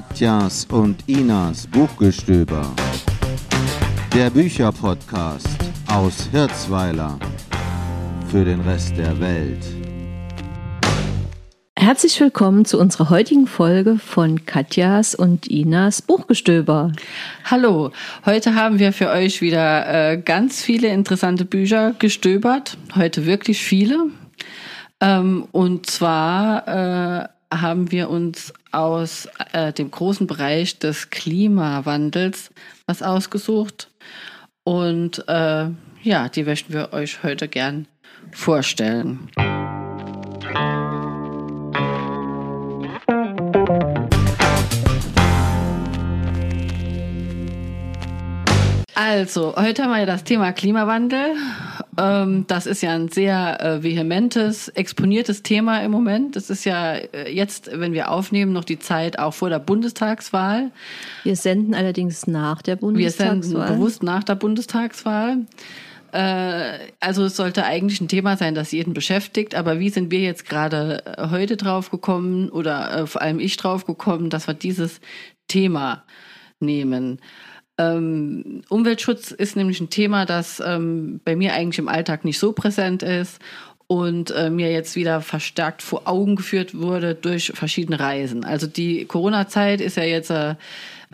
[0.00, 2.74] Katjas und Inas Buchgestöber.
[4.14, 5.46] Der Bücherpodcast
[5.92, 7.18] aus Hirzweiler
[8.30, 9.62] für den Rest der Welt.
[11.76, 16.92] Herzlich willkommen zu unserer heutigen Folge von Katjas und Inas Buchgestöber.
[17.44, 17.90] Hallo,
[18.24, 22.78] heute haben wir für euch wieder äh, ganz viele interessante Bücher gestöbert.
[22.96, 24.06] Heute wirklich viele.
[25.02, 32.50] Ähm, und zwar äh, haben wir uns aus äh, dem großen Bereich des Klimawandels
[32.86, 33.90] was ausgesucht.
[34.64, 35.68] Und äh,
[36.02, 37.86] ja, die möchten wir euch heute gern
[38.32, 39.28] vorstellen.
[48.94, 51.34] Also, heute haben wir das Thema Klimawandel.
[52.00, 56.34] Ähm, das ist ja ein sehr äh, vehementes, exponiertes Thema im Moment.
[56.34, 60.70] Das ist ja äh, jetzt, wenn wir aufnehmen, noch die Zeit auch vor der Bundestagswahl.
[61.24, 63.36] Wir senden allerdings nach der Bundestagswahl.
[63.36, 65.38] Wir senden bewusst nach der Bundestagswahl.
[66.12, 69.54] Äh, also es sollte eigentlich ein Thema sein, das jeden beschäftigt.
[69.54, 74.30] Aber wie sind wir jetzt gerade heute drauf gekommen oder vor allem ich drauf gekommen,
[74.30, 75.00] dass wir dieses
[75.48, 76.04] Thema
[76.60, 77.20] nehmen?
[77.80, 82.52] Ähm, Umweltschutz ist nämlich ein Thema, das ähm, bei mir eigentlich im Alltag nicht so
[82.52, 83.40] präsent ist
[83.86, 88.44] und äh, mir jetzt wieder verstärkt vor Augen geführt wurde durch verschiedene Reisen.
[88.44, 90.56] Also die Corona-Zeit ist ja jetzt äh,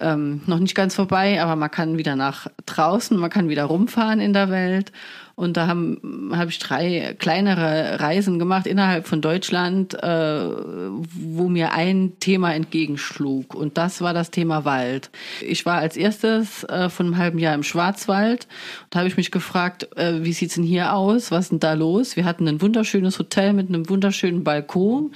[0.01, 4.21] ähm, noch nicht ganz vorbei, aber man kann wieder nach draußen, man kann wieder rumfahren
[4.21, 4.93] in der Welt.
[5.37, 5.99] Und da habe
[6.33, 13.55] hab ich drei kleinere Reisen gemacht innerhalb von Deutschland, äh, wo mir ein Thema entgegenschlug.
[13.55, 15.11] Und das war das Thema Wald.
[15.43, 18.49] Ich war als erstes äh, von einem halben Jahr im Schwarzwald.
[18.89, 21.31] Da habe ich mich gefragt, äh, wie sieht's denn hier aus?
[21.31, 22.17] Was ist denn da los?
[22.17, 25.13] Wir hatten ein wunderschönes Hotel mit einem wunderschönen Balkon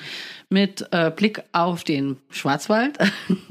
[0.51, 2.99] mit äh, Blick auf den Schwarzwald.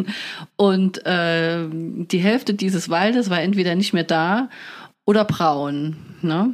[0.57, 4.49] Und äh, die Hälfte dieses Waldes war entweder nicht mehr da
[5.05, 5.95] oder braun.
[6.21, 6.53] Ne?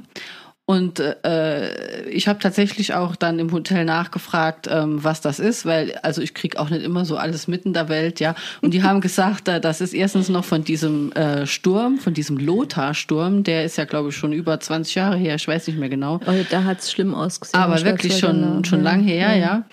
[0.67, 5.93] Und äh, ich habe tatsächlich auch dann im Hotel nachgefragt, ähm, was das ist, weil
[6.01, 8.33] also ich krieg auch nicht immer so alles mitten der Welt, ja.
[8.61, 12.37] Und die haben gesagt, äh, das ist erstens noch von diesem äh, Sturm, von diesem
[12.37, 15.89] Lothar-Sturm, der ist ja, glaube ich, schon über 20 Jahre her, ich weiß nicht mehr
[15.89, 16.19] genau.
[16.25, 17.61] Oh, da hat's schlimm ausgesehen.
[17.61, 19.37] Aber wirklich schon, schon lang her, ja.
[19.37, 19.63] ja.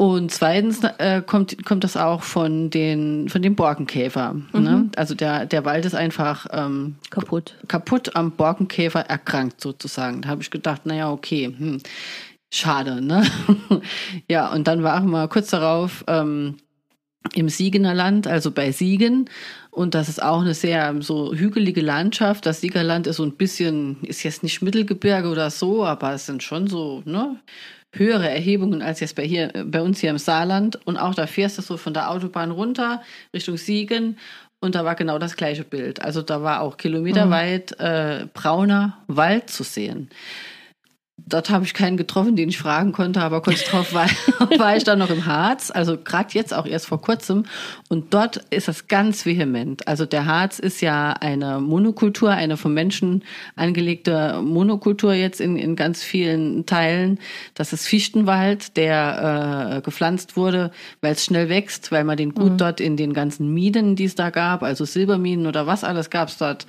[0.00, 4.34] Und zweitens äh, kommt, kommt das auch von den von dem Borkenkäfer.
[4.34, 4.62] Mhm.
[4.62, 4.90] Ne?
[4.94, 7.56] Also der, der Wald ist einfach ähm, kaputt.
[7.66, 10.22] Kaputt am Borkenkäfer erkrankt sozusagen.
[10.22, 11.80] Da habe ich gedacht, naja, okay, hm,
[12.48, 13.26] schade, ne?
[14.28, 16.58] ja, und dann waren wir kurz darauf ähm,
[17.34, 19.28] im Siegener Land, also bei Siegen.
[19.72, 22.46] Und das ist auch eine sehr so hügelige Landschaft.
[22.46, 26.44] Das Siegerland ist so ein bisschen, ist jetzt nicht Mittelgebirge oder so, aber es sind
[26.44, 27.40] schon so, ne?
[27.92, 30.78] Höhere Erhebungen als jetzt bei, hier, bei uns hier im Saarland.
[30.86, 34.18] Und auch da fährst du so von der Autobahn runter Richtung Siegen
[34.60, 36.02] und da war genau das gleiche Bild.
[36.02, 40.10] Also da war auch kilometerweit äh, brauner Wald zu sehen.
[41.26, 44.06] Dort habe ich keinen getroffen, den ich fragen konnte, aber kurz drauf war,
[44.58, 47.44] war ich dann noch im Harz, also gerade jetzt auch erst vor kurzem.
[47.88, 49.86] Und dort ist das ganz vehement.
[49.86, 53.24] Also der Harz ist ja eine Monokultur, eine vom Menschen
[53.56, 57.18] angelegte Monokultur jetzt in, in ganz vielen Teilen.
[57.54, 60.70] Das ist Fichtenwald, der äh, gepflanzt wurde,
[61.00, 62.58] weil es schnell wächst, weil man den gut mhm.
[62.58, 66.28] dort in den ganzen Minen, die es da gab, also Silberminen oder was alles gab
[66.28, 66.66] es dort,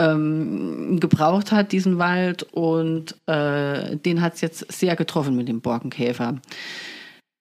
[0.00, 2.42] ähm, gebraucht hat, diesen Wald.
[2.42, 6.36] Und äh, den hat es jetzt sehr getroffen mit dem Borkenkäfer.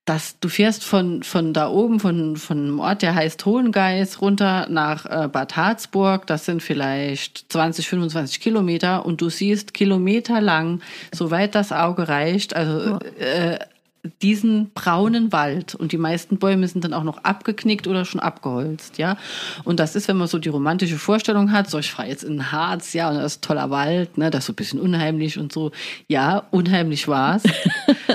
[0.05, 4.67] Das, du fährst von, von da oben, von, von einem Ort, der heißt Hohengeis, runter
[4.67, 6.25] nach äh, Bad Harzburg.
[6.25, 10.81] Das sind vielleicht 20, 25 Kilometer und du siehst kilometerlang,
[11.13, 13.59] soweit das Auge reicht, also äh,
[14.21, 18.97] diesen braunen Wald und die meisten Bäume sind dann auch noch abgeknickt oder schon abgeholzt,
[18.97, 19.17] ja.
[19.65, 22.33] Und das ist, wenn man so die romantische Vorstellung hat, so ich fahre jetzt in
[22.33, 25.37] den Harz, ja, und das ist toller Wald, ne, das ist so ein bisschen unheimlich
[25.37, 25.71] und so.
[26.07, 27.43] Ja, unheimlich war's.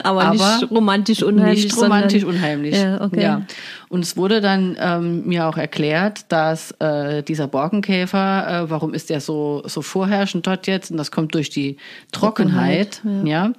[0.03, 1.65] aber, aber nicht romantisch unheimlich.
[1.65, 2.77] Nicht romantisch sondern, unheimlich.
[2.77, 3.23] Ja, okay.
[3.23, 3.43] ja.
[3.91, 9.11] Und es wurde dann ähm, mir auch erklärt, dass äh, dieser Borkenkäfer, äh, warum ist
[9.11, 10.91] der so, so vorherrschend dort jetzt?
[10.91, 11.77] Und das kommt durch die
[12.11, 13.47] Trockenheit, Trockenheit ja.
[13.47, 13.53] ja.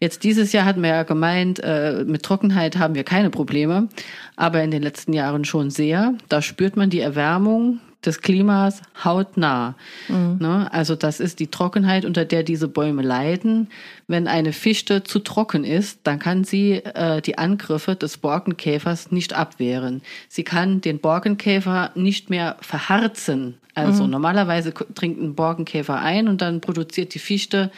[0.00, 3.88] Jetzt dieses Jahr hatten wir ja gemeint, äh, mit Trockenheit haben wir keine Probleme,
[4.36, 6.14] aber in den letzten Jahren schon sehr.
[6.28, 9.74] Da spürt man die Erwärmung des Klimas hautnah.
[10.08, 10.38] Mhm.
[10.40, 10.72] Ne?
[10.72, 13.68] Also das ist die Trockenheit, unter der diese Bäume leiden.
[14.06, 19.32] Wenn eine Fichte zu trocken ist, dann kann sie äh, die Angriffe des Borkenkäfers nicht
[19.32, 20.02] abwehren.
[20.28, 23.58] Sie kann den Borkenkäfer nicht mehr verharzen.
[23.74, 24.10] Also mhm.
[24.10, 27.70] normalerweise trinkt ein Borkenkäfer ein und dann produziert die Fichte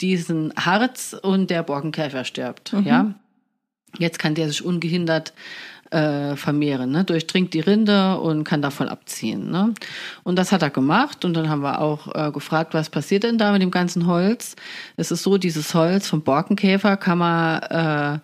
[0.00, 2.72] diesen Harz und der Borkenkäfer stirbt.
[2.72, 2.84] Mhm.
[2.84, 3.14] Ja.
[3.98, 5.32] Jetzt kann der sich ungehindert
[5.90, 7.04] äh, vermehren, ne?
[7.04, 9.50] durchdringt die Rinde und kann davon abziehen.
[9.50, 9.72] Ne?
[10.22, 13.38] Und das hat er gemacht und dann haben wir auch äh, gefragt, was passiert denn
[13.38, 14.56] da mit dem ganzen Holz?
[14.96, 18.18] Es ist so, dieses Holz vom Borkenkäfer kann man äh,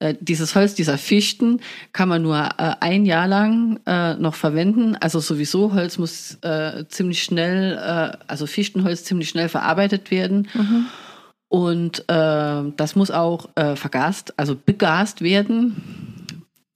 [0.00, 1.60] äh, dieses Holz dieser Fichten
[1.92, 4.96] kann man nur äh, ein Jahr lang äh, noch verwenden.
[5.00, 10.48] Also sowieso Holz muss äh, ziemlich schnell, äh, also Fichtenholz ziemlich schnell verarbeitet werden.
[10.54, 10.86] Mhm.
[11.48, 16.18] Und äh, das muss auch äh, vergast, also begast werden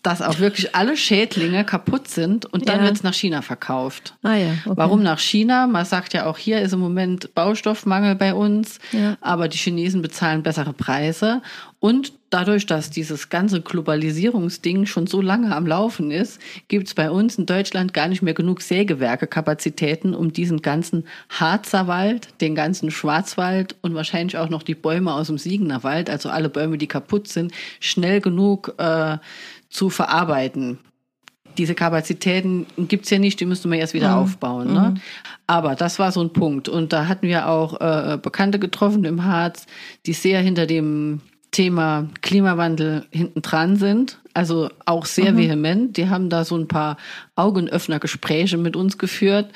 [0.03, 2.85] dass auch wirklich alle Schädlinge kaputt sind und dann ja.
[2.85, 4.15] wird es nach China verkauft.
[4.23, 4.75] Ah ja, okay.
[4.77, 5.67] Warum nach China?
[5.69, 9.17] Man sagt ja auch, hier ist im Moment Baustoffmangel bei uns, ja.
[9.21, 11.41] aber die Chinesen bezahlen bessere Preise.
[11.83, 17.11] Und dadurch, dass dieses ganze Globalisierungsding schon so lange am Laufen ist, gibt es bei
[17.11, 23.75] uns in Deutschland gar nicht mehr genug Sägewerke-Kapazitäten, um diesen ganzen Harzerwald, den ganzen Schwarzwald
[23.83, 27.27] und wahrscheinlich auch noch die Bäume aus dem Siegener Wald, also alle Bäume, die kaputt
[27.27, 27.51] sind,
[27.81, 29.19] schnell genug äh,
[29.69, 30.79] zu verarbeiten.
[31.59, 34.23] Diese Kapazitäten gibt's ja nicht, die müsste man erst wieder mhm.
[34.23, 34.73] aufbauen.
[34.73, 34.95] Ne?
[34.95, 35.01] Mhm.
[35.49, 36.69] Aber das war so ein Punkt.
[36.69, 39.67] Und da hatten wir auch äh, Bekannte getroffen im Harz,
[40.07, 41.21] die sehr hinter dem
[41.53, 44.19] Thema Klimawandel hinten dran sind.
[44.35, 45.37] Also auch sehr mhm.
[45.37, 45.97] vehement.
[45.97, 46.97] Die haben da so ein paar
[47.37, 49.51] Augenöffner-Gespräche mit uns geführt,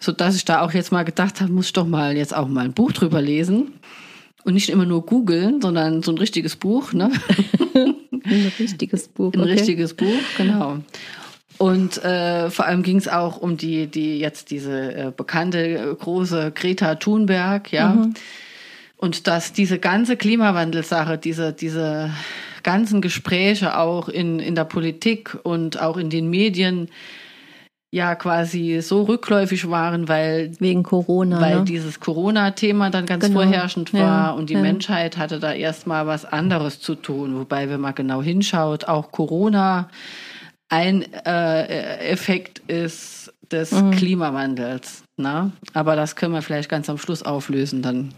[0.00, 2.48] so dass ich da auch jetzt mal gedacht habe, muss ich doch mal jetzt auch
[2.48, 3.74] mal ein Buch drüber lesen.
[4.42, 6.92] Und nicht immer nur googeln, sondern so ein richtiges Buch.
[6.92, 7.10] Ne?
[7.74, 9.32] ein richtiges Buch.
[9.32, 9.52] Ein okay.
[9.52, 10.80] richtiges Buch, genau.
[11.56, 15.94] Und äh, vor allem ging es auch um die, die jetzt diese äh, bekannte äh,
[15.94, 17.90] große Greta Thunberg, ja.
[17.90, 18.14] Mhm.
[18.96, 22.10] Und dass diese ganze Klimawandelsache, diese, diese
[22.62, 26.88] ganzen Gespräche auch in, in der Politik und auch in den Medien
[27.94, 31.64] ja quasi so rückläufig waren, weil wegen Corona, weil ne?
[31.64, 33.42] dieses Corona-Thema dann ganz genau.
[33.42, 34.60] vorherrschend war ja, und die ja.
[34.60, 39.88] Menschheit hatte da erstmal was anderes zu tun, wobei wenn man genau hinschaut, auch Corona
[40.68, 43.92] ein äh, Effekt ist des mhm.
[43.92, 45.02] Klimawandels.
[45.16, 45.52] Na?
[45.72, 48.12] Aber das können wir vielleicht ganz am Schluss auflösen dann.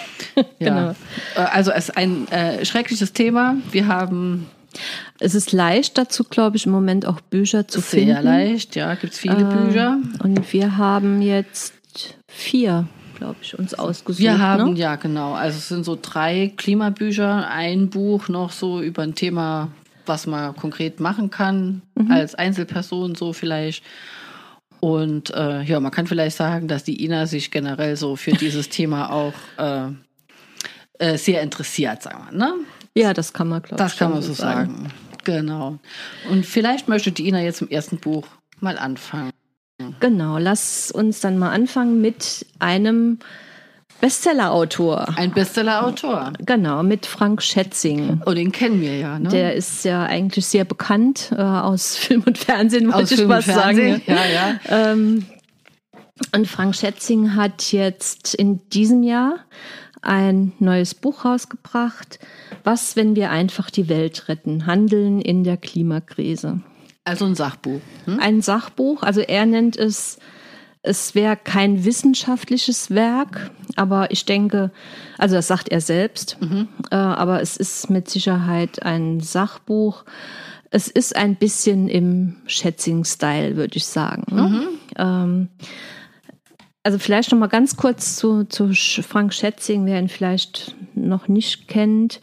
[0.58, 0.90] genau.
[0.90, 0.94] Äh,
[1.34, 3.56] also es ist ein äh, schreckliches Thema.
[3.70, 4.46] Wir haben
[5.18, 8.14] es ist leicht dazu, glaube ich, im Moment auch Bücher zu Sehr finden.
[8.14, 9.98] Sehr leicht, ja, gibt es viele äh, Bücher.
[10.22, 11.74] Und wir haben jetzt
[12.28, 12.86] vier,
[13.16, 14.20] glaube ich, uns ausgesucht.
[14.20, 14.78] Wir haben, ne?
[14.78, 15.32] ja, genau.
[15.32, 19.70] Also es sind so drei Klimabücher, ein Buch noch so über ein Thema,
[20.04, 22.10] was man konkret machen kann, mhm.
[22.10, 23.82] als Einzelperson so vielleicht.
[24.80, 28.68] Und äh, ja, man kann vielleicht sagen, dass die Ina sich generell so für dieses
[28.68, 29.88] Thema auch äh,
[30.98, 32.38] äh, sehr interessiert, sagen wir.
[32.38, 32.54] Ne?
[32.94, 33.78] Ja, das kann man, glaube ich.
[33.78, 34.74] Das kann man so sagen.
[34.76, 34.92] sagen.
[35.24, 35.78] Genau.
[36.30, 38.26] Und vielleicht möchte die Ina jetzt im ersten Buch
[38.60, 39.32] mal anfangen.
[40.00, 43.18] Genau, lass uns dann mal anfangen mit einem
[44.00, 45.06] Bestsellerautor.
[45.16, 46.32] Ein Bestsellerautor.
[46.44, 48.22] Genau, mit Frank Schätzing.
[48.26, 49.18] Oh, den kennen wir ja.
[49.18, 49.28] Ne?
[49.30, 54.02] Der ist ja eigentlich sehr bekannt äh, aus Film und Fernsehen, wollte ich was sagen.
[54.06, 54.60] Ja, ja.
[54.68, 55.26] Ähm,
[56.34, 59.40] und Frank Schätzing hat jetzt in diesem Jahr
[60.02, 62.18] ein neues Buch rausgebracht.
[62.64, 64.66] Was, wenn wir einfach die Welt retten?
[64.66, 66.60] Handeln in der Klimakrise.
[67.04, 67.80] Also ein Sachbuch.
[68.06, 68.18] Hm?
[68.18, 69.02] Ein Sachbuch.
[69.02, 70.18] Also er nennt es,
[70.86, 74.70] es wäre kein wissenschaftliches Werk, aber ich denke,
[75.18, 76.68] also das sagt er selbst, mhm.
[76.90, 80.04] äh, aber es ist mit Sicherheit ein Sachbuch.
[80.70, 84.24] Es ist ein bisschen im Schätzing-Style, würde ich sagen.
[84.34, 84.42] Ne?
[84.42, 84.68] Mhm.
[84.96, 85.48] Ähm,
[86.82, 91.66] also vielleicht noch mal ganz kurz zu, zu Frank Schätzing, wer ihn vielleicht noch nicht
[91.66, 92.20] kennt.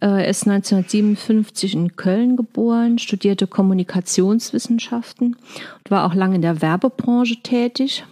[0.00, 6.62] Äh, er ist 1957 in Köln geboren, studierte Kommunikationswissenschaften und war auch lange in der
[6.62, 8.04] Werbebranche tätig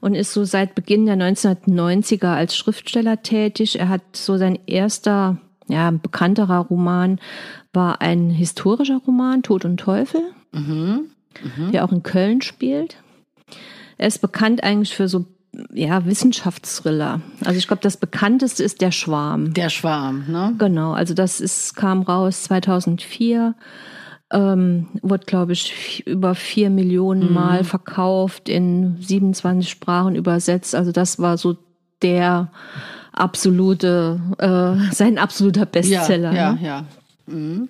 [0.00, 3.78] und ist so seit Beginn der 1990er als Schriftsteller tätig.
[3.78, 7.20] Er hat so sein erster, ja, bekannterer Roman
[7.72, 10.20] war ein historischer Roman, Tod und Teufel,
[10.52, 11.06] mhm.
[11.56, 11.72] Mhm.
[11.72, 12.96] der auch in Köln spielt.
[13.96, 15.24] Er ist bekannt eigentlich für so
[15.72, 17.20] ja, Wissenschaftsthriller.
[17.44, 19.52] Also ich glaube, das bekannteste ist Der Schwarm.
[19.52, 20.54] Der Schwarm, ne?
[20.58, 23.54] Genau, also das ist, kam raus 2004,
[24.32, 27.34] ähm, wurde, glaube ich, über vier Millionen mhm.
[27.34, 30.74] Mal verkauft, in 27 Sprachen übersetzt.
[30.74, 31.56] Also das war so
[32.00, 32.50] der
[33.12, 36.32] absolute, äh, sein absoluter Bestseller.
[36.32, 36.66] Ja, ja, ne?
[36.66, 36.84] ja.
[37.26, 37.68] Mhm.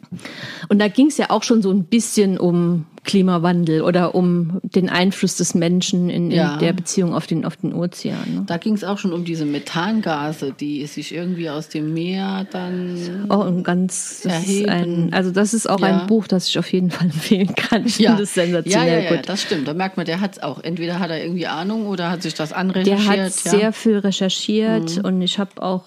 [0.68, 4.88] Und da ging es ja auch schon so ein bisschen um Klimawandel oder um den
[4.88, 6.56] Einfluss des Menschen in, in ja.
[6.58, 8.34] der Beziehung auf den, auf den Ozean.
[8.34, 8.44] Ne?
[8.46, 13.26] Da ging es auch schon um diese Methangase, die sich irgendwie aus dem Meer dann
[13.28, 14.24] oh, und ganz.
[14.68, 15.86] Ein, also das ist auch ja.
[15.86, 17.86] ein Buch, das ich auf jeden Fall empfehlen kann.
[17.86, 18.10] Ich ja.
[18.10, 19.66] finde es sensationell ja, ja, ja, das stimmt.
[19.66, 20.62] Da merkt man, der hat es auch.
[20.62, 23.08] Entweder hat er irgendwie Ahnung oder hat sich das anrecherchiert.
[23.08, 25.04] Der hat sehr viel recherchiert mhm.
[25.04, 25.82] und ich habe auch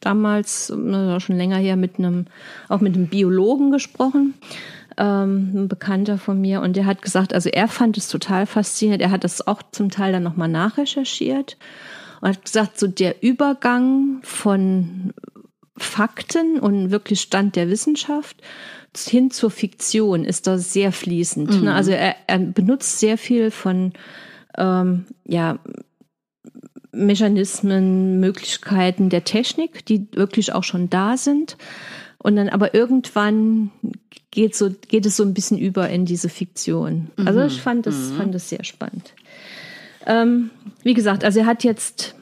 [0.00, 2.26] damals, schon länger her, mit einem,
[2.68, 4.34] auch mit einem Biologen gesprochen
[4.96, 9.02] ähm, ein Bekannter von mir, und der hat gesagt, also er fand es total faszinierend.
[9.02, 11.56] Er hat das auch zum Teil dann nochmal nachrecherchiert
[12.20, 15.12] und hat gesagt, so der Übergang von
[15.76, 18.40] Fakten und wirklich Stand der Wissenschaft
[18.96, 21.50] hin zur Fiktion ist da sehr fließend.
[21.50, 21.56] Ne?
[21.56, 21.68] Mhm.
[21.68, 23.92] Also er, er, benutzt sehr viel von
[24.56, 25.58] ähm, ja,
[26.92, 31.58] Mechanismen, Möglichkeiten der Technik, die wirklich auch schon da sind.
[32.26, 33.70] Und dann aber irgendwann
[34.32, 37.12] geht, so, geht es so ein bisschen über in diese Fiktion.
[37.24, 37.46] Also mhm.
[37.46, 38.16] ich fand das, mhm.
[38.16, 39.14] fand das sehr spannend.
[40.06, 40.50] Ähm,
[40.82, 42.16] wie gesagt, also er hat jetzt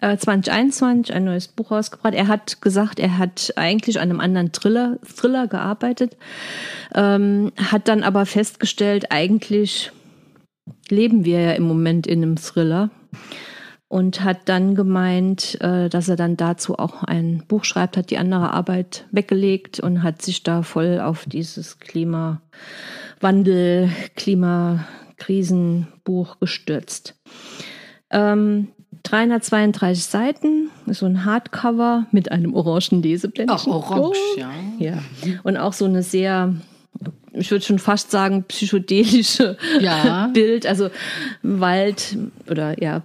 [0.00, 2.14] 2021 äh, ein neues Buch rausgebracht.
[2.14, 6.16] Er hat gesagt, er hat eigentlich an einem anderen Thriller, Thriller gearbeitet,
[6.94, 9.92] ähm, hat dann aber festgestellt, eigentlich
[10.88, 12.88] leben wir ja im Moment in einem Thriller
[13.92, 18.16] und hat dann gemeint, äh, dass er dann dazu auch ein Buch schreibt, hat die
[18.16, 27.16] andere Arbeit weggelegt und hat sich da voll auf dieses Klimawandel, Klimakrisenbuch gestürzt.
[28.08, 28.68] Ähm,
[29.02, 33.54] 332 Seiten, so ein Hardcover mit einem orangen Leseblättchen.
[33.54, 34.38] Ach, orange, oh.
[34.38, 34.50] ja.
[34.78, 35.02] ja.
[35.42, 36.54] Und auch so eine sehr,
[37.34, 40.28] ich würde schon fast sagen, psychedelische ja.
[40.32, 40.66] Bild.
[40.66, 40.88] Also
[41.42, 42.16] Wald
[42.48, 43.02] oder ja,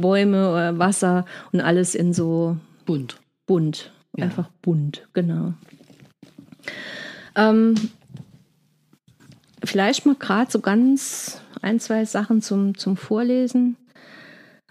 [0.00, 2.56] Bäume oder Wasser und alles in so
[2.86, 3.20] bunt.
[3.46, 3.92] Bunt.
[4.16, 4.24] Ja.
[4.24, 5.54] Einfach bunt, genau.
[7.34, 7.74] Ähm,
[9.64, 13.76] vielleicht mal gerade so ganz ein, zwei Sachen zum, zum Vorlesen.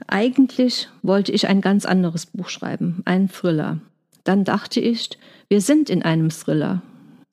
[0.08, 3.80] Eigentlich wollte ich ein ganz anderes Buch schreiben, einen Thriller.
[4.24, 5.10] Dann dachte ich,
[5.50, 6.82] wir sind in einem Thriller,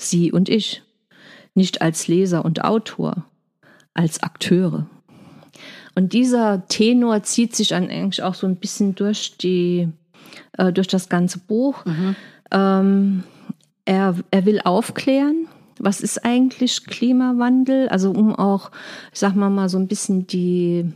[0.01, 0.83] Sie und ich,
[1.55, 3.25] nicht als Leser und Autor,
[3.95, 4.89] als Akteure.
[5.99, 9.89] Und dieser Tenor zieht sich dann eigentlich auch so ein bisschen durch die,
[10.57, 11.85] äh, durch das ganze Buch.
[11.85, 12.17] Mhm.
[12.53, 13.25] Ähm,
[13.85, 15.49] er, er will aufklären,
[15.81, 17.89] was ist eigentlich Klimawandel?
[17.89, 18.71] Also um auch,
[19.13, 20.93] ich sag mal mal, so ein bisschen die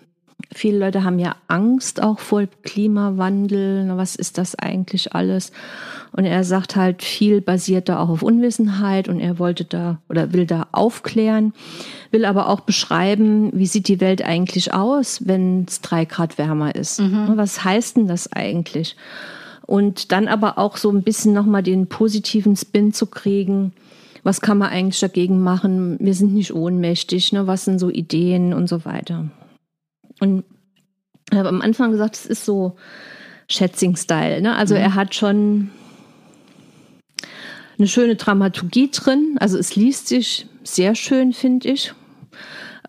[0.54, 3.90] Viele Leute haben ja Angst auch vor Klimawandel.
[3.96, 5.50] Was ist das eigentlich alles?
[6.12, 10.34] Und er sagt halt, viel basiert da auch auf Unwissenheit und er wollte da oder
[10.34, 11.54] will da aufklären,
[12.10, 16.74] will aber auch beschreiben, wie sieht die Welt eigentlich aus, wenn es drei Grad wärmer
[16.74, 17.00] ist.
[17.00, 17.32] Mhm.
[17.36, 18.96] Was heißt denn das eigentlich?
[19.66, 23.72] Und dann aber auch so ein bisschen nochmal den positiven Spin zu kriegen.
[24.22, 25.96] Was kann man eigentlich dagegen machen?
[25.98, 27.32] Wir sind nicht ohnmächtig.
[27.32, 27.46] Ne?
[27.46, 29.30] Was sind so Ideen und so weiter?
[30.20, 30.44] Und
[31.30, 32.76] ich habe am Anfang gesagt, es ist so
[33.48, 34.40] Schätzing-Style.
[34.40, 34.54] Ne?
[34.54, 34.80] Also mhm.
[34.80, 35.70] er hat schon
[37.78, 39.36] eine schöne Dramaturgie drin.
[39.40, 41.92] Also es liest sich sehr schön, finde ich.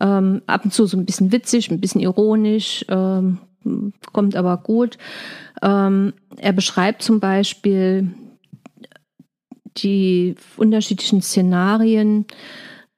[0.00, 3.38] Ähm, ab und zu so ein bisschen witzig, ein bisschen ironisch, ähm,
[4.12, 4.98] kommt aber gut.
[5.62, 8.12] Ähm, er beschreibt zum Beispiel
[9.76, 12.26] die unterschiedlichen Szenarien,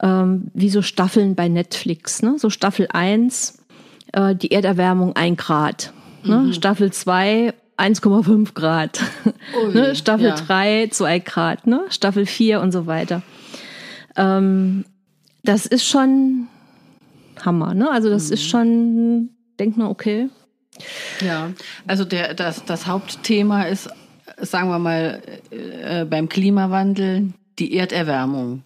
[0.02, 2.22] ähm, wie so Staffeln bei Netflix.
[2.22, 2.38] Ne?
[2.38, 3.58] So Staffel 1
[4.16, 5.92] äh, die Erderwärmung 1 Grad.
[6.24, 6.38] Ne?
[6.38, 6.52] Mhm.
[6.52, 9.00] Staffel 2 1,5 Grad.
[9.64, 9.94] Ui, ne?
[9.94, 10.34] Staffel ja.
[10.34, 11.66] 3 2 Grad.
[11.66, 11.84] Ne?
[11.90, 13.22] Staffel 4 und so weiter.
[14.16, 14.84] Ähm,
[15.44, 16.48] das ist schon
[17.44, 17.74] Hammer.
[17.74, 17.90] Ne?
[17.90, 18.32] Also das mhm.
[18.32, 19.30] ist schon,
[19.60, 20.28] denkt man, okay.
[21.24, 21.50] Ja,
[21.86, 23.88] also der, das, das Hauptthema ist,
[24.38, 28.62] sagen wir mal, äh, beim Klimawandel die Erderwärmung.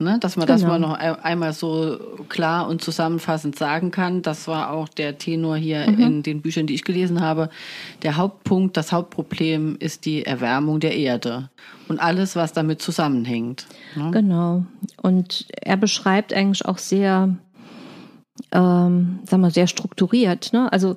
[0.00, 0.58] Ne, dass man genau.
[0.58, 4.22] das mal noch einmal so klar und zusammenfassend sagen kann.
[4.22, 6.00] Das war auch der Tenor hier mhm.
[6.00, 7.48] in den Büchern, die ich gelesen habe.
[8.02, 11.48] Der Hauptpunkt, das Hauptproblem ist die Erwärmung der Erde
[11.86, 13.66] und alles, was damit zusammenhängt.
[13.94, 14.10] Ne?
[14.10, 14.64] Genau.
[15.00, 17.36] Und er beschreibt eigentlich auch sehr
[18.50, 20.52] ähm, sagen wir, sehr strukturiert.
[20.52, 20.72] Ne?
[20.72, 20.96] Also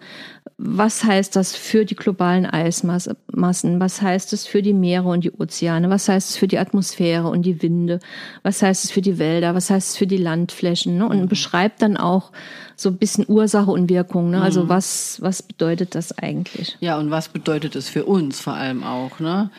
[0.58, 3.79] was heißt das für die globalen Eismassen?
[3.79, 5.89] Was heißt es für die Meere und die Ozeane?
[5.91, 8.00] Was heißt es für die Atmosphäre und die Winde?
[8.41, 9.53] Was heißt es für die Wälder?
[9.53, 10.98] Was heißt es für die Landflächen?
[10.98, 11.08] Ne?
[11.08, 11.27] Und mhm.
[11.27, 12.32] beschreibt dann auch
[12.75, 14.32] so ein bisschen Ursache und Wirkung.
[14.32, 14.41] Ne?
[14.41, 14.70] Also mhm.
[14.70, 16.75] was, was bedeutet das eigentlich?
[16.79, 19.20] Ja, und was bedeutet es für uns vor allem auch?
[19.20, 19.51] Ne?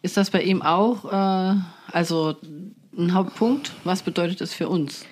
[0.00, 1.56] Ist das bei ihm auch äh,
[1.92, 2.34] also
[2.96, 3.72] ein Hauptpunkt?
[3.84, 5.04] Was bedeutet es für uns?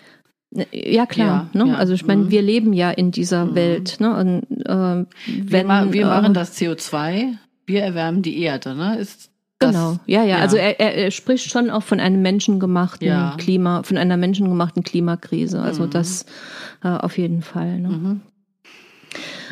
[0.73, 1.49] Ja, klar.
[1.53, 1.73] Ja, ne?
[1.73, 1.77] ja.
[1.77, 2.31] Also ich meine, mhm.
[2.31, 3.55] wir leben ja in dieser mhm.
[3.55, 3.97] Welt.
[4.01, 4.17] Ne?
[4.17, 7.35] Und, äh, wenn, wir, wir machen äh, das CO2,
[7.67, 8.75] wir erwärmen die Erde.
[8.75, 8.97] Ne?
[8.99, 10.39] Ist genau, ja, ja, ja.
[10.39, 13.37] Also er, er, er spricht schon auch von einem menschengemachten.
[13.39, 15.61] Klima, von einer menschengemachten Klimakrise.
[15.61, 15.91] Also mhm.
[15.91, 16.27] das
[16.85, 17.81] äh, auf jeden Fall.
[17.81, 17.89] Ne?
[17.89, 18.21] Mhm.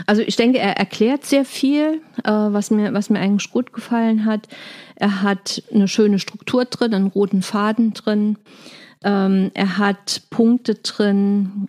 [0.06, 4.25] Also ich denke, er erklärt sehr viel, äh, was mir, was mir eigentlich gut gefallen
[4.25, 4.49] hat.
[4.94, 8.37] Er hat eine schöne Struktur drin, einen roten Faden drin.
[9.04, 11.68] Ähm, er hat Punkte drin,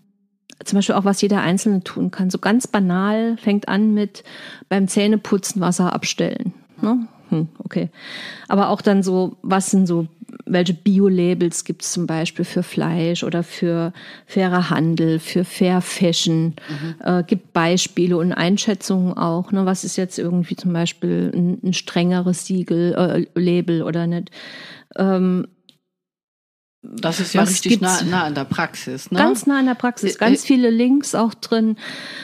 [0.63, 2.29] zum Beispiel auch, was jeder Einzelne tun kann.
[2.29, 4.23] So ganz banal fängt an mit
[4.69, 6.53] beim Zähneputzen Wasser abstellen.
[6.81, 7.07] Ne?
[7.29, 7.89] Hm, okay.
[8.47, 10.07] Aber auch dann so, was sind so
[10.45, 13.93] welche Bio-Labels gibt es zum Beispiel für Fleisch oder für
[14.25, 16.55] fairer Handel, für Fair Fashion.
[16.67, 16.95] Mhm.
[17.03, 19.51] Äh, gibt Beispiele und Einschätzungen auch.
[19.51, 19.65] Ne?
[19.65, 24.31] Was ist jetzt irgendwie zum Beispiel ein, ein strengeres Siegel, äh, Label oder nicht?
[24.95, 25.47] Ähm,
[26.83, 29.09] das ist ja richtig nah, nah, an der Praxis.
[29.09, 29.17] Ne?
[29.17, 30.17] Ganz nah an der Praxis.
[30.17, 31.77] Ganz viele Links auch drin.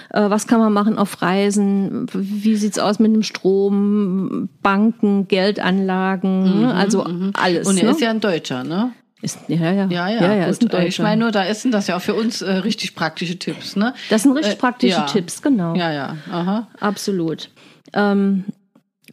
[0.10, 2.08] Äh, was kann man machen auf Reisen?
[2.14, 4.50] Wie sieht's aus mit dem Strom?
[4.62, 7.32] Banken, Geldanlagen, mhm, also mhm.
[7.36, 7.68] alles.
[7.68, 7.92] Und er ne?
[7.92, 8.92] ist ja ein Deutscher, ne?
[9.22, 9.88] Ist, ja, ja.
[9.90, 10.88] Ja, ja, ja, ein Deutscher.
[10.88, 13.94] Ich meine nur, da sind das ja auch für uns äh, richtig praktische Tipps, ne?
[14.10, 15.06] Das sind richtig äh, praktische ja.
[15.06, 15.76] Tipps, genau.
[15.76, 16.18] Ja, ja.
[16.32, 16.68] Aha.
[16.80, 17.50] Absolut.
[17.94, 18.46] Ähm,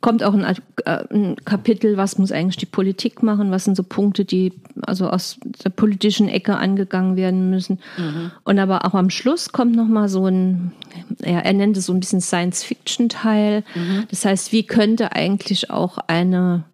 [0.00, 0.45] kommt auch ein,
[0.85, 5.09] äh, ein, Kapitel, was muss eigentlich die Politik machen, was sind so Punkte, die also
[5.09, 7.81] aus der politischen Ecke angegangen werden müssen.
[7.97, 8.31] Mhm.
[8.45, 10.73] Und aber auch am Schluss kommt nochmal so ein,
[11.21, 13.65] ja, er nennt es so ein bisschen Science-Fiction-Teil.
[13.75, 14.05] Mhm.
[14.11, 16.65] Das heißt, wie könnte eigentlich auch eine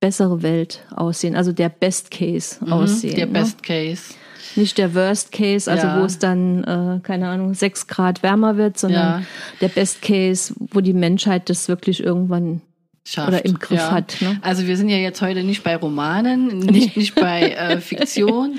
[0.00, 3.16] bessere Welt aussehen, also der Best Case mhm, aussehen.
[3.16, 3.32] Der ne?
[3.32, 4.14] Best Case
[4.58, 6.00] nicht der Worst Case, also ja.
[6.00, 9.26] wo es dann, äh, keine Ahnung, sechs Grad wärmer wird, sondern ja.
[9.60, 12.60] der Best Case, wo die Menschheit das wirklich irgendwann
[13.08, 13.28] Schafft.
[13.28, 13.90] oder im Griff ja.
[13.90, 14.18] hat.
[14.20, 14.38] Ne?
[14.42, 18.58] Also wir sind ja jetzt heute nicht bei Romanen, nicht, nicht bei äh, Fiktion,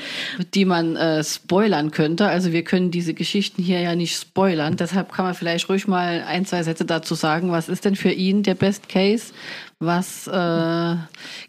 [0.55, 2.27] die man äh, spoilern könnte.
[2.27, 4.75] Also wir können diese Geschichten hier ja nicht spoilern.
[4.75, 7.51] Deshalb kann man vielleicht ruhig mal ein, zwei Sätze dazu sagen.
[7.51, 9.33] Was ist denn für ihn der Best Case?
[9.77, 10.95] Was äh,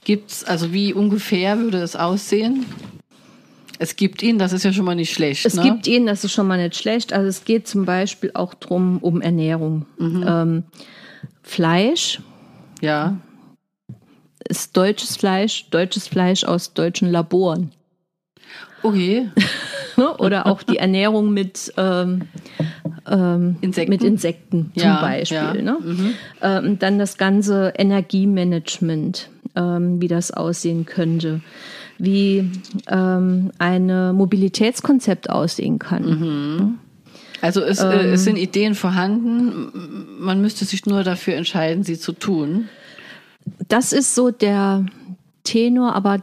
[0.04, 0.44] gibt's?
[0.44, 2.66] Also wie ungefähr würde es aussehen?
[3.82, 5.46] Es gibt ihn, das ist ja schon mal nicht schlecht.
[5.46, 5.62] Es ne?
[5.62, 7.14] gibt ihn, das ist schon mal nicht schlecht.
[7.14, 9.86] Also es geht zum Beispiel auch drum um Ernährung.
[9.96, 10.24] Mhm.
[10.28, 10.64] Ähm,
[11.42, 12.20] Fleisch.
[12.82, 13.16] Ja.
[14.46, 17.72] Ist deutsches Fleisch, deutsches Fleisch aus deutschen Laboren.
[18.82, 19.30] Okay.
[20.18, 22.28] Oder auch die Ernährung mit, ähm,
[23.10, 23.90] ähm, Insekten?
[23.90, 25.38] mit Insekten zum ja, Beispiel.
[25.38, 25.54] Ja.
[25.54, 25.78] Ne?
[25.82, 26.14] Mhm.
[26.42, 31.40] Ähm, dann das ganze Energiemanagement, ähm, wie das aussehen könnte
[32.02, 32.50] wie
[32.88, 36.04] ähm, ein Mobilitätskonzept aussehen kann.
[36.04, 36.78] Mhm.
[37.40, 41.98] Also es, äh, ähm, es sind Ideen vorhanden, man müsste sich nur dafür entscheiden, sie
[41.98, 42.68] zu tun.
[43.68, 44.86] Das ist so der
[45.44, 46.22] Tenor, aber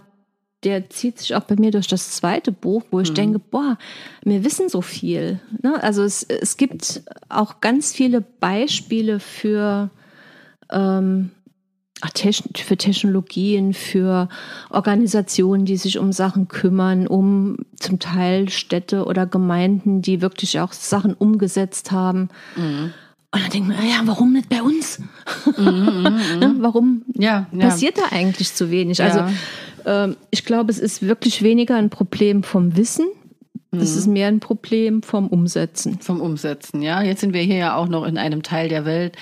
[0.63, 3.15] der zieht sich auch bei mir durch das zweite Buch, wo ich mhm.
[3.15, 3.78] denke, boah,
[4.23, 5.39] wir wissen so viel.
[5.62, 5.82] Ne?
[5.82, 9.89] Also es, es gibt auch ganz viele Beispiele für
[10.71, 11.32] ähm,
[12.55, 14.29] für Technologien, für
[14.69, 20.73] Organisationen, die sich um Sachen kümmern, um zum Teil Städte oder Gemeinden, die wirklich auch
[20.73, 22.29] Sachen umgesetzt haben.
[22.55, 22.93] Mhm.
[23.31, 24.99] Und dann denken wir, ja, warum nicht bei uns?
[25.57, 26.55] Mhm, mhm, mhm.
[26.60, 27.60] Warum ja, ja.
[27.60, 29.01] passiert da eigentlich zu wenig?
[29.01, 29.29] Also, ja.
[29.83, 33.07] Also äh, ich glaube, es ist wirklich weniger ein Problem vom Wissen,
[33.71, 33.97] das mhm.
[33.97, 35.99] ist mehr ein Problem vom Umsetzen.
[35.99, 37.01] Vom Umsetzen, ja.
[37.01, 39.17] Jetzt sind wir hier ja auch noch in einem Teil der Welt,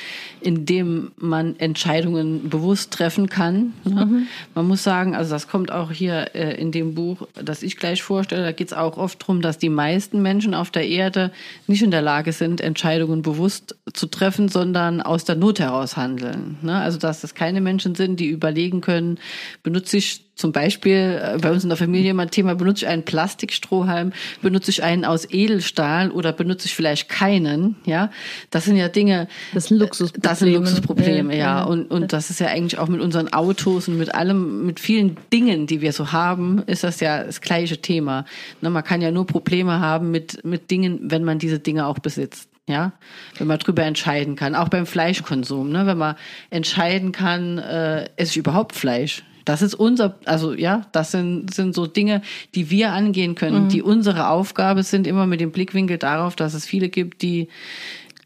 [0.45, 3.73] in dem man Entscheidungen bewusst treffen kann.
[3.83, 4.05] Ne?
[4.05, 4.27] Mhm.
[4.53, 8.03] Man muss sagen, also das kommt auch hier äh, in dem Buch, das ich gleich
[8.03, 11.31] vorstelle, da geht es auch oft darum, dass die meisten Menschen auf der Erde
[11.65, 16.59] nicht in der Lage sind, Entscheidungen bewusst zu treffen, sondern aus der Not heraus handeln.
[16.61, 16.75] Ne?
[16.75, 19.17] Also dass das keine Menschen sind, die überlegen können,
[19.63, 23.03] benutze ich zum Beispiel äh, bei uns in der Familie immer Thema, benutze ich einen
[23.03, 28.11] Plastikstrohhalm, benutze ich einen aus Edelstahl oder benutze ich vielleicht keinen, ja.
[28.51, 29.27] Das sind ja Dinge.
[29.53, 30.27] Das sind Luxusprobleme.
[30.35, 31.59] Das sind Luxusprobleme, ja.
[31.59, 31.63] ja.
[31.63, 35.15] Und, und das ist ja eigentlich auch mit unseren Autos und mit allem, mit vielen
[35.31, 38.25] Dingen, die wir so haben, ist das ja das gleiche Thema.
[38.61, 41.99] Ne, man kann ja nur Probleme haben mit, mit Dingen, wenn man diese Dinge auch
[41.99, 42.49] besitzt.
[42.67, 42.93] Ja,
[43.37, 45.85] wenn man drüber entscheiden kann, auch beim Fleischkonsum, ne?
[45.85, 46.15] wenn man
[46.49, 49.23] entscheiden kann, äh, esse ich überhaupt Fleisch?
[49.45, 52.23] Das ist unser, also ja, das sind, sind so Dinge,
[52.55, 53.69] die wir angehen können, mhm.
[53.69, 57.49] die unsere Aufgabe sind, immer mit dem Blickwinkel darauf, dass es viele gibt, die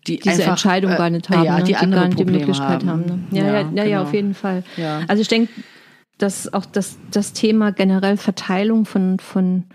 [0.09, 1.63] die diese einfach, Entscheidung gar nicht haben, ja, ne?
[1.63, 2.87] die, die gar nicht die Möglichkeit haben.
[2.87, 3.19] haben ne?
[3.31, 3.83] ja, ja, ja, genau.
[3.83, 4.63] ja, auf jeden Fall.
[4.77, 5.01] Ja.
[5.07, 5.51] Also ich denke,
[6.17, 9.65] dass auch das, das Thema generell Verteilung von, von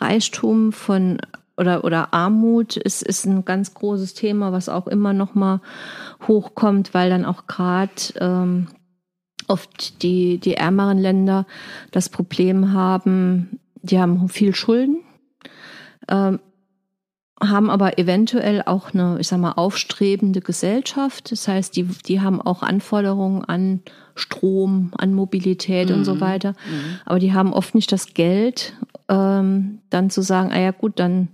[0.00, 1.18] Reichtum, von
[1.56, 5.60] oder, oder Armut ist, ist ein ganz großes Thema, was auch immer noch mal
[6.26, 8.68] hochkommt, weil dann auch gerade ähm,
[9.48, 11.46] oft die, die ärmeren Länder
[11.90, 14.98] das Problem haben, die haben viel Schulden,
[16.08, 16.40] ähm,
[17.42, 21.32] haben aber eventuell auch eine, ich sag mal, aufstrebende Gesellschaft.
[21.32, 23.80] Das heißt, die, die haben auch Anforderungen an
[24.14, 25.96] Strom, an Mobilität mhm.
[25.96, 26.20] und so mhm.
[26.20, 26.50] weiter.
[26.50, 26.98] Mhm.
[27.04, 28.74] Aber die haben oft nicht das Geld,
[29.08, 31.28] ähm, dann zu sagen, ah ja gut, dann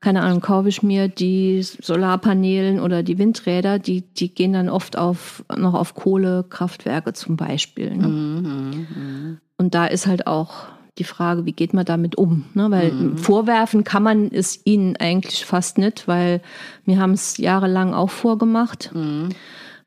[0.00, 4.96] keine Ahnung, kaufe ich mir die Solarpanelen oder die Windräder, die, die gehen dann oft
[4.96, 7.96] auf, noch auf Kohlekraftwerke zum Beispiel.
[7.96, 8.06] Ne?
[8.06, 9.36] Mhm, mh.
[9.56, 10.66] Und da ist halt auch
[10.98, 12.44] die Frage, wie geht man damit um?
[12.54, 12.70] Ne?
[12.70, 13.18] Weil mhm.
[13.18, 16.40] vorwerfen kann man es ihnen eigentlich fast nicht, weil
[16.84, 18.90] wir haben es jahrelang auch vorgemacht.
[18.94, 19.28] Mhm.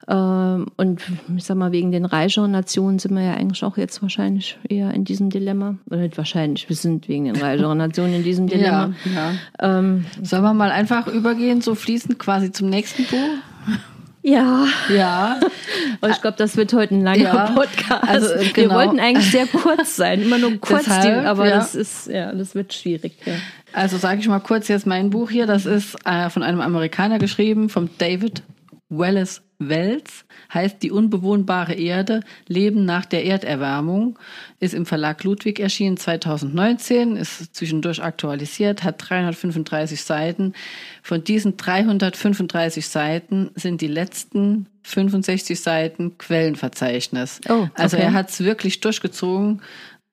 [0.08, 1.02] Ähm, und
[1.38, 4.92] ich sag mal, wegen den reicheren Nationen sind wir ja eigentlich auch jetzt wahrscheinlich eher
[4.94, 5.76] in diesem Dilemma.
[5.88, 8.94] Oder nicht wahrscheinlich, wir sind wegen den reicheren Nationen in diesem Dilemma.
[9.06, 9.80] Ja, ja.
[9.80, 13.78] Ähm, Sollen wir mal einfach übergehen, so fließend quasi zum nächsten Buch?
[14.22, 14.68] Ja.
[14.94, 15.40] Ja.
[16.02, 17.52] Und ich glaube, das wird heute ein langer ja.
[17.52, 18.08] Podcast.
[18.08, 18.56] Also, genau.
[18.56, 21.56] Wir wollten eigentlich sehr kurz sein, immer nur kurz, Deshalb, die, aber ja.
[21.58, 23.14] das ist, ja, das wird schwierig.
[23.26, 23.34] Ja.
[23.72, 25.46] Also sage ich mal kurz jetzt mein Buch hier.
[25.46, 28.44] Das ist äh, von einem Amerikaner geschrieben, vom David
[28.90, 34.18] Wallace Wells, heißt Die unbewohnbare Erde, Leben nach der Erderwärmung,
[34.60, 40.54] ist im Verlag Ludwig erschienen 2019, ist zwischendurch aktualisiert, hat 335 Seiten.
[41.04, 47.42] Von diesen 335 Seiten sind die letzten 65 Seiten Quellenverzeichnis.
[47.50, 47.72] Oh, okay.
[47.76, 49.62] Also er hat es wirklich durchgezogen,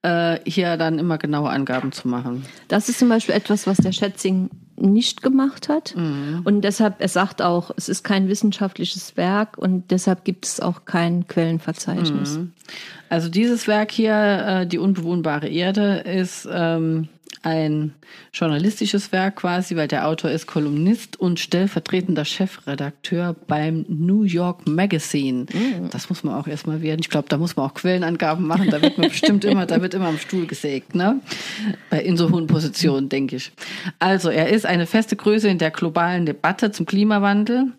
[0.07, 2.45] äh, hier dann immer genaue Angaben zu machen.
[2.69, 5.95] Das ist zum Beispiel etwas, was der Schätzing nicht gemacht hat.
[5.97, 6.43] Mhm.
[6.45, 10.85] Und deshalb, er sagt auch, es ist kein wissenschaftliches Werk und deshalb gibt es auch
[10.85, 12.39] kein Quellenverzeichnis.
[12.39, 12.53] Mhm.
[13.09, 17.09] Also dieses Werk hier, äh, Die unbewohnbare Erde, ist ähm,
[17.43, 17.95] ein
[18.33, 25.47] journalistisches Werk quasi, weil der Autor ist Kolumnist und stellvertretender Chefredakteur beim New York Magazine.
[25.53, 25.91] Mhm.
[25.91, 27.01] Das muss man auch erstmal werden.
[27.01, 28.71] Ich glaube, da muss man auch Quellenangaben machen.
[28.71, 31.21] Da wird man bestimmt immer, da wird immer am Stuhl gesägt, ne?
[31.89, 33.53] Bei in so hohen Positionen, denke ich.
[33.99, 37.73] Also, er ist eine feste Größe in der globalen Debatte zum Klimawandel.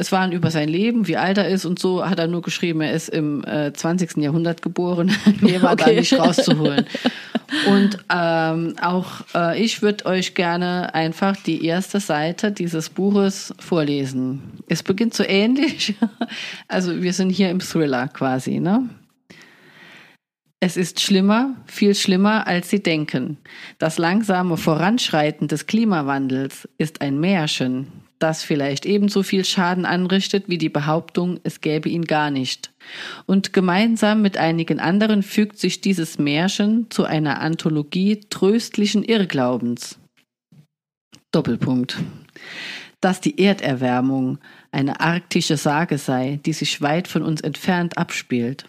[0.00, 2.82] Es waren über sein Leben, wie alt er ist und so, hat er nur geschrieben,
[2.82, 4.18] er ist im äh, 20.
[4.18, 5.10] Jahrhundert geboren.
[5.40, 5.84] Mehr war okay.
[5.86, 6.86] da nicht rauszuholen.
[7.66, 14.60] Und ähm, auch äh, ich würde euch gerne einfach die erste Seite dieses Buches vorlesen.
[14.68, 15.94] Es beginnt so ähnlich.
[16.68, 18.88] Also wir sind hier im Thriller quasi, ne?
[20.60, 23.38] Es ist schlimmer, viel schlimmer, als Sie denken.
[23.78, 30.58] Das langsame Voranschreiten des Klimawandels ist ein Märchen, das vielleicht ebenso viel Schaden anrichtet wie
[30.58, 32.72] die Behauptung, es gäbe ihn gar nicht.
[33.26, 39.98] Und gemeinsam mit einigen anderen fügt sich dieses Märchen zu einer Anthologie tröstlichen Irrglaubens.
[41.32, 41.98] Doppelpunkt.
[43.00, 44.38] Dass die Erderwärmung
[44.72, 48.64] eine arktische Sage sei, die sich weit von uns entfernt abspielt.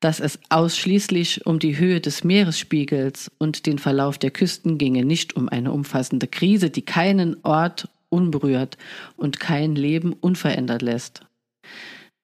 [0.00, 5.36] Dass es ausschließlich um die Höhe des Meeresspiegels und den Verlauf der Küsten ginge, nicht
[5.36, 8.76] um eine umfassende Krise, die keinen Ort unberührt
[9.16, 11.22] und kein Leben unverändert lässt.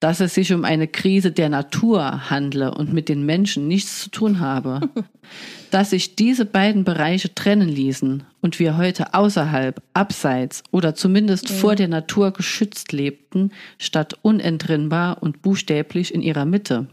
[0.01, 4.11] Dass es sich um eine Krise der Natur handle und mit den Menschen nichts zu
[4.11, 4.81] tun habe.
[5.72, 11.57] Dass sich diese beiden Bereiche trennen ließen und wir heute außerhalb, abseits oder zumindest ja.
[11.57, 16.87] vor der Natur geschützt lebten, statt unentrinnbar und buchstäblich in ihrer Mitte.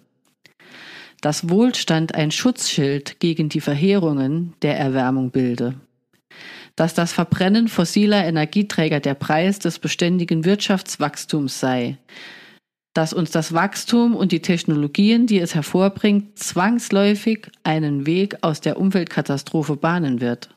[1.21, 5.75] Dass Wohlstand ein Schutzschild gegen die Verheerungen der Erwärmung bilde
[6.75, 11.97] dass das Verbrennen fossiler Energieträger der Preis des beständigen Wirtschaftswachstums sei,
[12.93, 18.79] dass uns das Wachstum und die Technologien, die es hervorbringt, zwangsläufig einen Weg aus der
[18.79, 20.49] Umweltkatastrophe bahnen wird,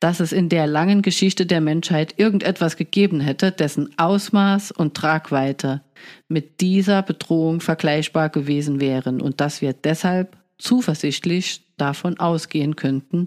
[0.00, 5.82] dass es in der langen Geschichte der Menschheit irgendetwas gegeben hätte, dessen Ausmaß und Tragweite
[6.28, 13.26] mit dieser Bedrohung vergleichbar gewesen wären und dass wir deshalb zuversichtlich davon ausgehen könnten,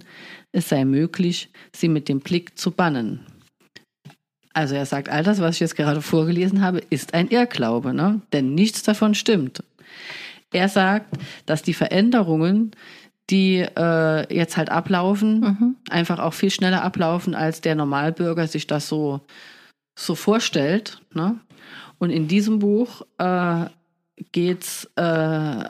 [0.55, 3.19] es sei möglich, sie mit dem Blick zu bannen.
[4.53, 8.21] Also er sagt, all das, was ich jetzt gerade vorgelesen habe, ist ein Irrglaube, ne?
[8.31, 9.61] denn nichts davon stimmt.
[10.53, 12.71] Er sagt, dass die Veränderungen,
[13.29, 15.75] die äh, jetzt halt ablaufen, mhm.
[15.89, 19.19] einfach auch viel schneller ablaufen, als der Normalbürger sich das so,
[19.99, 21.01] so vorstellt.
[21.13, 21.37] Ne?
[21.99, 23.65] Und in diesem Buch äh,
[24.31, 25.65] geht es äh,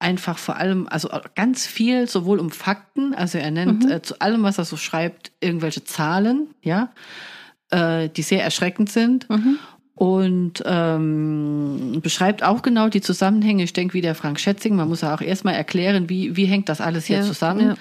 [0.00, 3.90] einfach vor allem, also ganz viel sowohl um Fakten, also er nennt mhm.
[3.90, 6.90] äh, zu allem, was er so schreibt, irgendwelche Zahlen, ja,
[7.70, 9.28] äh, die sehr erschreckend sind.
[9.30, 9.58] Mhm.
[9.94, 13.64] Und ähm, beschreibt auch genau die Zusammenhänge.
[13.64, 16.70] Ich denke, wie der Frank Schätzing, man muss ja auch erstmal erklären, wie, wie hängt
[16.70, 17.68] das alles hier ja, zusammen.
[17.68, 17.74] Ja.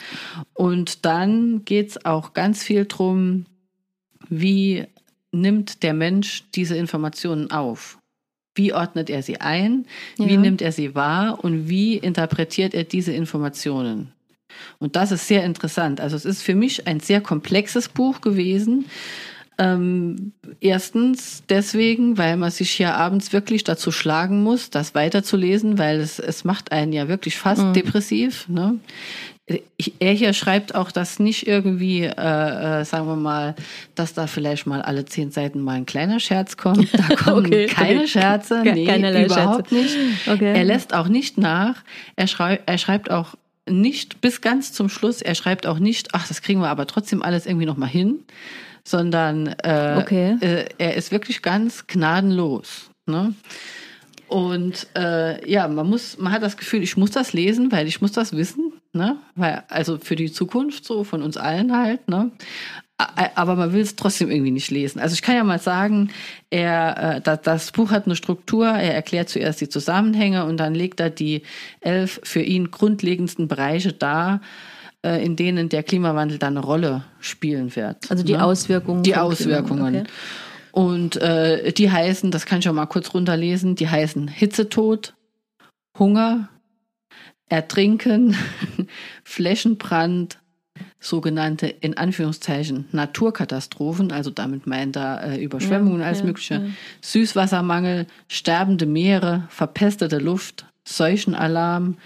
[0.54, 3.46] Und dann geht's auch ganz viel drum,
[4.28, 4.86] wie
[5.32, 7.99] nimmt der Mensch diese Informationen auf?
[8.56, 9.86] Wie ordnet er sie ein?
[10.18, 10.40] Wie ja.
[10.40, 11.44] nimmt er sie wahr?
[11.44, 14.12] Und wie interpretiert er diese Informationen?
[14.80, 16.02] Und das ist sehr interessant.
[16.02, 18.86] Also es ist für mich ein sehr komplexes Buch gewesen.
[19.58, 20.32] Ähm,
[20.62, 26.18] erstens deswegen, weil man sich hier abends wirklich dazu schlagen muss, das weiterzulesen, weil es,
[26.18, 27.74] es macht einen ja wirklich fast mhm.
[27.74, 28.48] depressiv.
[28.48, 28.80] Ne?
[30.00, 32.12] Er hier schreibt auch, dass nicht irgendwie, äh,
[32.82, 33.56] äh, sagen wir mal,
[33.96, 36.90] dass da vielleicht mal alle zehn Seiten mal ein kleiner Scherz kommt.
[36.94, 38.08] Da kommen okay, keine.
[38.08, 39.76] Scherze, nee, Keinerlei überhaupt Scherze.
[39.76, 40.28] nicht.
[40.28, 40.54] Okay.
[40.54, 41.76] Er lässt auch nicht nach.
[42.16, 43.36] Er, schrei er schreibt auch
[43.68, 45.22] nicht bis ganz zum Schluss.
[45.22, 48.20] Er schreibt auch nicht, ach, das kriegen wir aber trotzdem alles irgendwie noch mal hin,
[48.84, 50.38] sondern äh, okay.
[50.42, 52.90] äh, er ist wirklich ganz gnadenlos.
[53.06, 53.34] Ne?
[54.28, 58.02] Und äh, ja, man muss, man hat das Gefühl, ich muss das lesen, weil ich
[58.02, 59.18] muss das wissen, ne?
[59.36, 62.32] Weil, also für die Zukunft so von uns allen halt, ne?
[63.36, 65.00] Aber man will es trotzdem irgendwie nicht lesen.
[65.00, 66.10] Also ich kann ja mal sagen,
[66.50, 71.00] er, äh, das Buch hat eine Struktur, er erklärt zuerst die Zusammenhänge und dann legt
[71.00, 71.44] er die
[71.80, 74.42] elf für ihn grundlegendsten Bereiche dar,
[75.02, 78.12] äh, in denen der Klimawandel dann eine Rolle spielen wird.
[78.12, 78.44] Also die ne?
[78.44, 79.04] Auswirkungen.
[79.04, 79.96] Die Auswirkungen.
[79.96, 80.08] Okay.
[80.74, 85.14] Und äh, die heißen, das kann ich auch mal kurz runterlesen, die heißen Hitzetod,
[85.98, 86.50] Hunger,
[87.50, 88.36] Ertrinken,
[89.24, 90.40] Flächenbrand,
[91.00, 96.62] sogenannte in Anführungszeichen Naturkatastrophen, also damit meint er äh, Überschwemmungen, ja, alles ja, mögliche, ja.
[97.02, 101.98] Süßwassermangel, sterbende Meere, verpestete Luft, Seuchenalarm,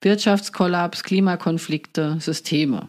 [0.00, 2.88] Wirtschaftskollaps, Klimakonflikte, Systeme.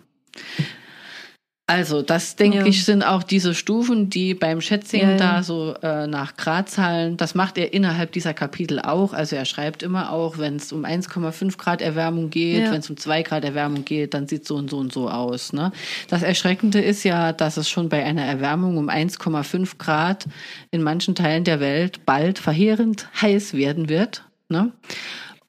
[1.69, 2.65] Also, das denke ja.
[2.65, 5.17] ich, sind auch diese Stufen, die beim Schätzing ja, ja.
[5.17, 9.13] da so äh, nach Gradzahlen, das macht er innerhalb dieser Kapitel auch.
[9.13, 12.97] Also er schreibt immer auch, wenn es um 1,5 Grad Erwärmung geht, wenn es um
[12.97, 15.53] 2 Grad Erwärmung geht, dann sieht so und so und so aus.
[15.53, 15.71] Ne?
[16.07, 20.25] Das Erschreckende ist ja, dass es schon bei einer Erwärmung um 1,5 Grad
[20.71, 24.23] in manchen Teilen der Welt bald verheerend heiß werden wird.
[24.47, 24.71] Ne?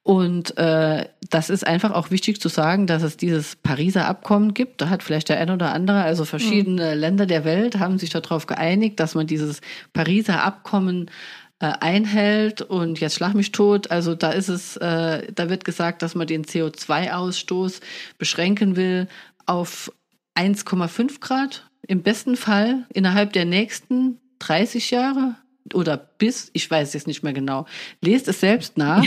[0.02, 4.80] Und äh, das ist einfach auch wichtig zu sagen, dass es dieses Pariser Abkommen gibt.
[4.80, 7.00] Da hat vielleicht der ein oder andere, also verschiedene mhm.
[7.00, 9.60] Länder der Welt haben sich darauf geeinigt, dass man dieses
[9.92, 11.10] Pariser Abkommen
[11.60, 13.90] äh, einhält und jetzt schlag mich tot.
[13.92, 17.80] Also da ist es, äh, da wird gesagt, dass man den CO2-Ausstoß
[18.18, 19.06] beschränken will
[19.46, 19.92] auf
[20.34, 25.36] 1,5 Grad im besten Fall innerhalb der nächsten 30 Jahre
[25.74, 27.66] oder bis, ich weiß jetzt nicht mehr genau.
[28.00, 29.02] Lest es selbst nach.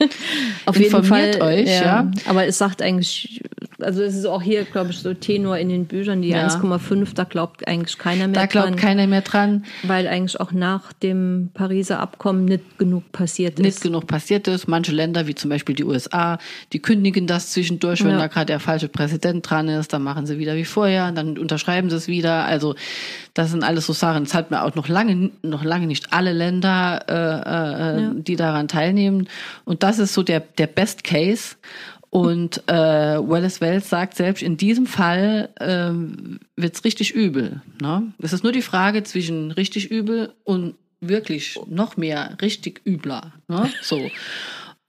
[0.66, 1.82] Auf jeden Fall, euch, ja.
[1.82, 2.10] ja.
[2.26, 3.42] Aber es sagt eigentlich,
[3.80, 6.46] also es ist auch hier, glaube ich, so Tenor in den Büchern, die ja.
[6.46, 8.34] 1,5, da glaubt eigentlich keiner mehr dran.
[8.34, 9.64] Da glaubt keiner mehr dran.
[9.82, 13.64] Weil eigentlich auch nach dem Pariser Abkommen nicht genug passiert ist.
[13.64, 14.68] Nicht genug passiert ist.
[14.68, 16.38] Manche Länder, wie zum Beispiel die USA,
[16.72, 18.18] die kündigen das zwischendurch, wenn ja.
[18.18, 21.90] da gerade der falsche Präsident dran ist, dann machen sie wieder wie vorher, dann unterschreiben
[21.90, 22.44] sie es wieder.
[22.44, 22.74] Also
[23.34, 24.24] das sind alles so Sachen.
[24.24, 28.14] Es hat mir auch noch lange, noch lange nicht alle Länder, äh, äh, ja.
[28.14, 29.28] die daran teilnehmen.
[29.64, 31.56] Und das ist so der, der Best Case.
[32.10, 37.62] Und äh, Wallace Wells sagt selbst, in diesem Fall ähm, wird's richtig übel.
[37.80, 38.12] Ne?
[38.18, 43.32] Es ist nur die Frage zwischen richtig übel und wirklich noch mehr richtig übler.
[43.48, 43.70] Ne?
[43.80, 43.96] So.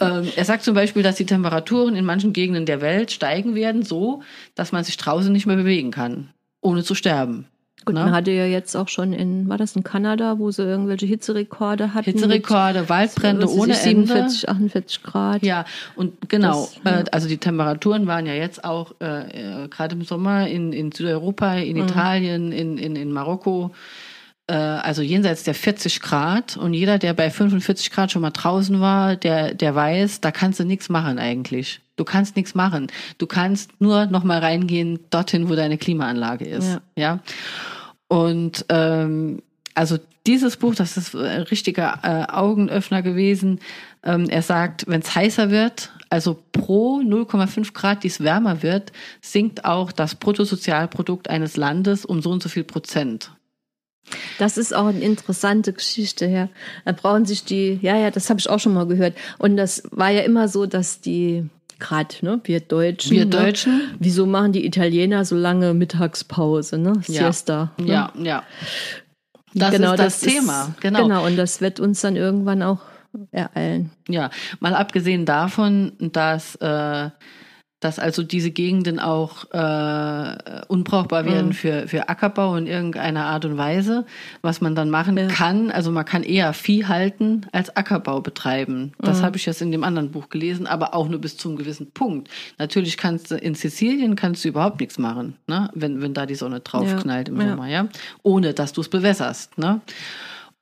[0.01, 3.83] ähm, er sagt zum Beispiel, dass die Temperaturen in manchen Gegenden der Welt steigen werden,
[3.83, 4.21] so
[4.55, 6.29] dass man sich draußen nicht mehr bewegen kann,
[6.61, 7.47] ohne zu sterben.
[7.85, 8.01] Gut, ne?
[8.01, 11.93] man hatte ja jetzt auch schon in, war das in Kanada, wo sie irgendwelche Hitzerekorde
[11.93, 12.05] hatten?
[12.05, 14.61] Hitzerekorde, Waldbrände ohne 47, Ende.
[14.61, 15.43] 48 Grad.
[15.43, 15.65] Ja,
[15.95, 16.93] und genau, das.
[16.93, 20.91] Äh, also die Temperaturen waren ja jetzt auch äh, äh, gerade im Sommer in, in
[20.91, 21.83] Südeuropa, in mhm.
[21.83, 23.71] Italien, in, in, in Marokko,
[24.51, 26.57] also jenseits der 40 Grad.
[26.57, 30.59] Und jeder, der bei 45 Grad schon mal draußen war, der, der weiß, da kannst
[30.59, 31.81] du nichts machen eigentlich.
[31.95, 32.87] Du kannst nichts machen.
[33.17, 36.67] Du kannst nur noch mal reingehen dorthin, wo deine Klimaanlage ist.
[36.67, 36.79] Ja.
[36.95, 37.19] ja?
[38.07, 39.41] Und ähm,
[39.75, 43.59] also dieses Buch, das ist ein richtiger äh, Augenöffner gewesen.
[44.03, 48.91] Ähm, er sagt, wenn es heißer wird, also pro 0,5 Grad, die es wärmer wird,
[49.21, 53.31] sinkt auch das Bruttosozialprodukt eines Landes um so und so viel Prozent.
[54.39, 56.49] Das ist auch eine interessante Geschichte, ja.
[56.85, 59.15] Da brauchen sich die, ja, ja, das habe ich auch schon mal gehört.
[59.37, 61.49] Und das war ja immer so, dass die
[61.79, 63.11] gerade, ne, wir Deutschen.
[63.11, 63.31] Wir ne?
[63.31, 63.81] Deutschen.
[63.99, 66.93] Wieso machen die Italiener so lange Mittagspause, ne?
[67.05, 67.71] Siesta.
[67.79, 68.25] Ja, ne?
[68.25, 68.35] ja.
[68.35, 68.43] ja.
[69.53, 70.63] Das genau, ist das, das Thema.
[70.63, 71.03] Ist, genau.
[71.03, 72.79] genau, und das wird uns dann irgendwann auch
[73.31, 73.91] ereilen.
[74.07, 77.09] Ja, mal abgesehen davon, dass äh,
[77.83, 81.53] dass also diese Gegenden auch äh, unbrauchbar werden mhm.
[81.53, 84.05] für, für Ackerbau in irgendeiner Art und Weise,
[84.41, 85.27] was man dann machen ja.
[85.27, 85.69] kann.
[85.69, 88.93] Also man kann eher Vieh halten als Ackerbau betreiben.
[88.99, 89.25] Das mhm.
[89.25, 91.91] habe ich jetzt in dem anderen Buch gelesen, aber auch nur bis zu einem gewissen
[91.91, 92.29] Punkt.
[92.57, 95.69] Natürlich kannst du in Sizilien kannst du überhaupt nichts machen, ne?
[95.73, 97.33] wenn, wenn da die Sonne draufknallt ja.
[97.33, 97.87] im Sommer, ja,
[98.21, 99.57] ohne dass du es bewässerst.
[99.57, 99.81] Ne?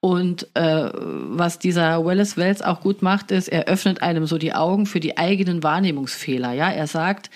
[0.02, 4.54] Und äh, was dieser Wallace Wells auch gut macht, ist, er öffnet einem so die
[4.54, 6.54] Augen für die eigenen Wahrnehmungsfehler.
[6.54, 7.30] Ja, er sagt,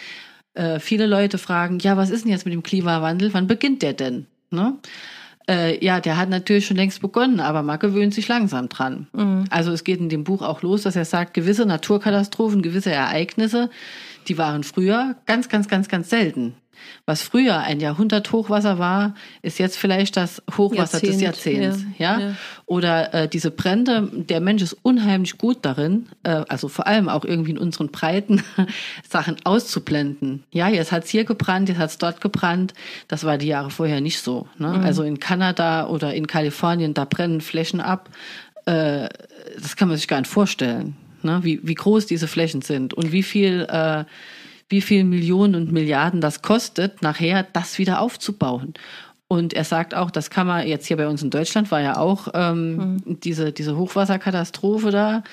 [0.55, 3.33] äh, viele Leute fragen, ja, was ist denn jetzt mit dem Klimawandel?
[3.35, 4.25] Wann beginnt der denn?
[4.49, 4.73] Ne?
[5.47, 9.07] Äh, ja, der hat natürlich schon längst begonnen, aber man gewöhnt sich langsam dran.
[9.13, 9.45] Mhm.
[9.51, 13.69] Also es geht in dem Buch auch los, dass er sagt, gewisse Naturkatastrophen, gewisse Ereignisse,
[14.27, 16.55] die waren früher ganz, ganz, ganz, ganz selten.
[17.05, 21.85] Was früher ein Jahrhundert Hochwasser war, ist jetzt vielleicht das Hochwasser Jahrzehnt, des Jahrzehnts.
[21.97, 22.27] Ja, ja?
[22.27, 22.35] ja.
[22.65, 27.25] Oder äh, diese Brände, der Mensch ist unheimlich gut darin, äh, also vor allem auch
[27.25, 28.43] irgendwie in unseren Breiten,
[29.09, 30.43] Sachen auszublenden.
[30.51, 32.73] Ja, jetzt hat's hier gebrannt, jetzt hat's dort gebrannt.
[33.07, 34.47] Das war die Jahre vorher nicht so.
[34.57, 34.69] Ne?
[34.69, 34.83] Mhm.
[34.83, 38.09] Also in Kanada oder in Kalifornien, da brennen Flächen ab
[38.65, 39.09] äh,
[39.61, 41.39] das kann man sich gar nicht vorstellen, ne?
[41.43, 44.05] wie, wie groß diese Flächen sind und wie viel, äh,
[44.69, 48.73] wie viel Millionen und Milliarden das kostet, nachher das wieder aufzubauen.
[49.27, 51.97] Und er sagt auch, das kann man jetzt hier bei uns in Deutschland war ja
[51.97, 53.19] auch ähm, mhm.
[53.21, 55.23] diese, diese Hochwasserkatastrophe da.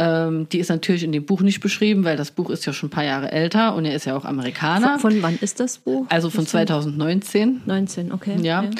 [0.00, 2.88] Ähm, die ist natürlich in dem Buch nicht beschrieben, weil das Buch ist ja schon
[2.88, 4.98] ein paar Jahre älter und er ist ja auch Amerikaner.
[4.98, 6.06] Von, von wann ist das Buch?
[6.08, 7.62] Also von 2019.
[7.64, 8.36] 19, okay.
[8.42, 8.60] Ja.
[8.60, 8.70] Okay.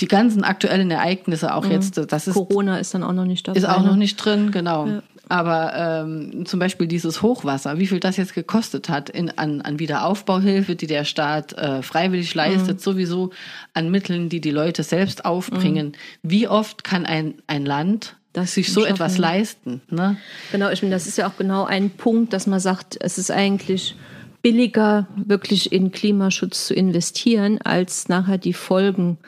[0.00, 1.72] Die ganzen aktuellen Ereignisse auch mhm.
[1.72, 2.34] jetzt, das ist.
[2.34, 3.58] Corona ist dann auch noch nicht dabei.
[3.58, 3.98] Ist auch noch ne?
[3.98, 4.86] nicht drin, genau.
[4.86, 5.02] Ja.
[5.28, 9.78] Aber ähm, zum Beispiel dieses Hochwasser, wie viel das jetzt gekostet hat in, an, an
[9.78, 12.82] Wiederaufbauhilfe, die der Staat äh, freiwillig leistet, mhm.
[12.82, 13.30] sowieso
[13.74, 15.88] an Mitteln, die die Leute selbst aufbringen.
[15.88, 16.30] Mhm.
[16.30, 19.82] Wie oft kann ein, ein Land das sich so etwas leisten?
[19.90, 20.16] Ne?
[20.52, 23.30] Genau, ich meine, das ist ja auch genau ein Punkt, dass man sagt, es ist
[23.30, 23.96] eigentlich
[24.42, 29.18] billiger, wirklich in Klimaschutz zu investieren, als nachher die Folgen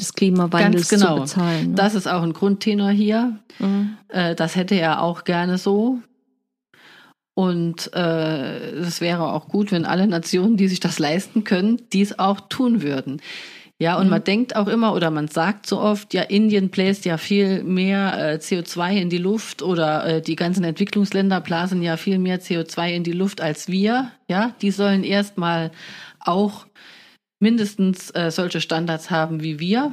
[0.00, 1.14] des Klimawandels Ganz genau.
[1.16, 1.70] zu bezahlen.
[1.70, 1.74] Ne?
[1.76, 3.38] Das ist auch ein Grundtenor hier.
[3.58, 3.96] Mhm.
[4.08, 5.98] Äh, das hätte er auch gerne so.
[7.34, 12.18] Und äh, es wäre auch gut, wenn alle Nationen, die sich das leisten können, dies
[12.18, 13.20] auch tun würden.
[13.80, 14.10] Ja, und mhm.
[14.10, 18.34] man denkt auch immer oder man sagt so oft, ja, Indien bläst ja viel mehr
[18.34, 22.92] äh, CO2 in die Luft oder äh, die ganzen Entwicklungsländer blasen ja viel mehr CO2
[22.92, 24.12] in die Luft als wir.
[24.28, 25.72] Ja, die sollen erstmal
[26.20, 26.66] auch
[27.44, 29.92] mindestens äh, solche Standards haben wie wir.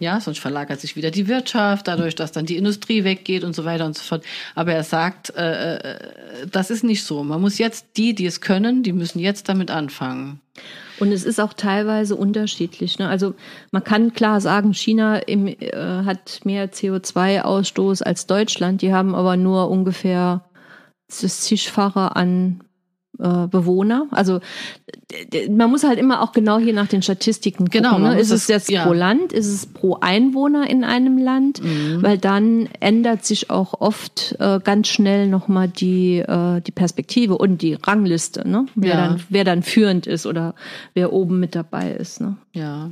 [0.00, 3.64] Ja, sonst verlagert sich wieder die Wirtschaft, dadurch, dass dann die Industrie weggeht und so
[3.64, 4.22] weiter und so fort.
[4.54, 5.98] Aber er sagt, äh, äh,
[6.50, 7.24] das ist nicht so.
[7.24, 10.40] Man muss jetzt die, die es können, die müssen jetzt damit anfangen.
[10.98, 12.98] Und es ist auch teilweise unterschiedlich.
[12.98, 13.08] Ne?
[13.08, 13.34] Also
[13.72, 15.70] man kann klar sagen, China im, äh,
[16.04, 18.82] hat mehr CO2-Ausstoß als Deutschland.
[18.82, 20.44] Die haben aber nur ungefähr
[21.08, 22.62] das Zigfache an
[23.20, 24.06] äh, Bewohner.
[24.10, 24.40] Also
[25.48, 27.82] man muss halt immer auch genau hier nach den Statistiken gucken.
[27.82, 28.18] Genau, ne?
[28.18, 28.84] Ist es jetzt ja.
[28.84, 31.62] pro Land, ist es pro Einwohner in einem Land?
[31.62, 32.02] Mhm.
[32.02, 37.62] Weil dann ändert sich auch oft äh, ganz schnell nochmal die, äh, die Perspektive und
[37.62, 38.66] die Rangliste, ne?
[38.74, 39.08] wer, ja.
[39.08, 40.54] dann, wer dann führend ist oder
[40.94, 42.20] wer oben mit dabei ist.
[42.20, 42.36] Ne?
[42.52, 42.90] Ja.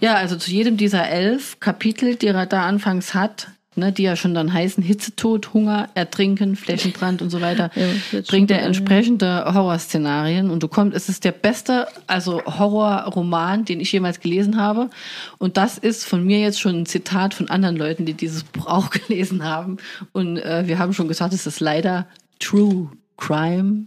[0.00, 4.16] Ja, also zu jedem dieser elf Kapitel, die er da anfangs hat, ne, die ja
[4.16, 10.50] schon dann heißen Hitzetod, Hunger, Ertrinken, Flächenbrand und so weiter, ja, bringt er entsprechende Horrorszenarien.
[10.50, 14.90] Und du kommst, es ist der beste, also Horrorroman, den ich jemals gelesen habe.
[15.38, 18.66] Und das ist von mir jetzt schon ein Zitat von anderen Leuten, die dieses Buch
[18.66, 19.78] auch gelesen haben.
[20.12, 22.06] Und äh, wir haben schon gesagt, es ist leider
[22.38, 23.86] True Crime.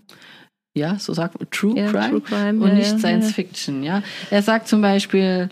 [0.74, 3.84] Ja, so sagt man True, ja, Crime, True Crime und ja, nicht Science Fiction.
[3.84, 5.50] Ja, er sagt zum Beispiel,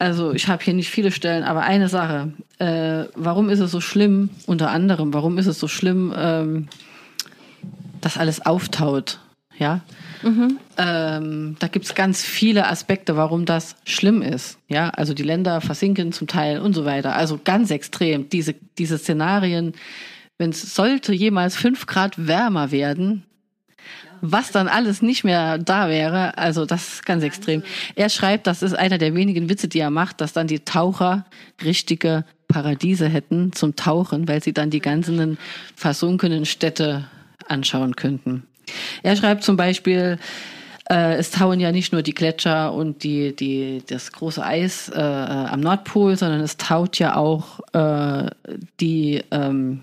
[0.00, 2.32] also ich habe hier nicht viele Stellen, aber eine Sache.
[2.58, 6.68] Äh, warum ist es so schlimm, unter anderem, warum ist es so schlimm, ähm,
[8.00, 9.20] dass alles auftaut?
[9.58, 9.82] Ja.
[10.22, 10.58] Mhm.
[10.78, 14.58] Ähm, da gibt's ganz viele Aspekte, warum das schlimm ist.
[14.68, 17.14] Ja, also die Länder versinken zum Teil und so weiter.
[17.14, 18.30] Also ganz extrem.
[18.30, 19.74] Diese, diese Szenarien,
[20.38, 23.24] wenn es sollte jemals fünf Grad wärmer werden,
[24.20, 27.62] was dann alles nicht mehr da wäre, also das ist ganz extrem.
[27.94, 31.24] Er schreibt, das ist einer der wenigen Witze, die er macht, dass dann die Taucher
[31.62, 35.38] richtige Paradiese hätten zum Tauchen, weil sie dann die ganzen
[35.76, 37.08] versunkenen Städte
[37.48, 38.44] anschauen könnten.
[39.02, 40.18] Er schreibt zum Beispiel,
[40.90, 45.00] äh, es tauen ja nicht nur die Gletscher und die, die, das große Eis äh,
[45.00, 48.28] am Nordpol, sondern es taut ja auch äh,
[48.80, 49.80] die, ähm,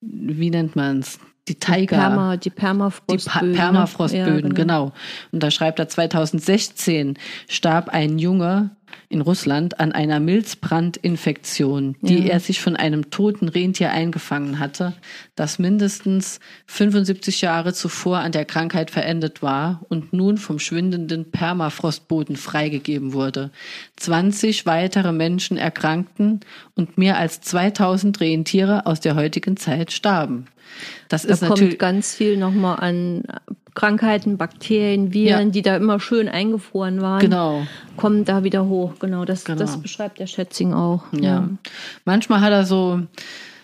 [0.00, 1.18] wie nennt man es,
[1.48, 1.76] die Tiger.
[1.78, 3.52] Die, Perma, die Permafrostböden.
[3.52, 4.54] Die pa Permafrostböden, ja, genau.
[4.54, 4.92] genau.
[5.32, 8.70] Und da schreibt er 2016 starb ein Junge
[9.08, 12.34] in Russland an einer Milzbrandinfektion, die ja.
[12.34, 14.94] er sich von einem toten Rentier eingefangen hatte,
[15.34, 22.36] das mindestens 75 Jahre zuvor an der Krankheit verendet war und nun vom schwindenden Permafrostboden
[22.36, 23.50] freigegeben wurde.
[23.96, 26.40] 20 weitere Menschen erkrankten
[26.74, 30.46] und mehr als 2000 Rentiere aus der heutigen Zeit starben.
[31.08, 33.22] Das da ist kommt natürlich ganz viel nochmal an
[33.76, 35.52] Krankheiten, Bakterien, Viren, ja.
[35.52, 37.66] die da immer schön eingefroren waren, genau.
[37.96, 38.95] kommen da wieder hoch.
[38.98, 39.58] Genau, das, genau.
[39.58, 41.04] das beschreibt der Schätzing auch.
[41.12, 41.20] Ja.
[41.20, 41.48] ja.
[42.04, 43.02] Manchmal hat er so,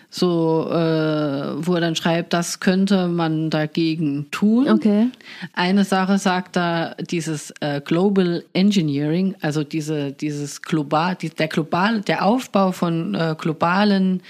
[0.09, 4.69] so, äh, wo er dann schreibt, das könnte man dagegen tun.
[4.69, 5.07] Okay.
[5.53, 12.01] Eine Sache sagt er, dieses äh, Global Engineering, also diese, dieses global, die, der global,
[12.01, 14.21] der Aufbau von äh, globalen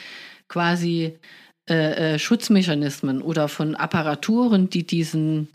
[0.48, 1.18] quasi
[1.70, 5.48] äh, äh, Schutzmechanismen oder von Apparaturen, die diesen,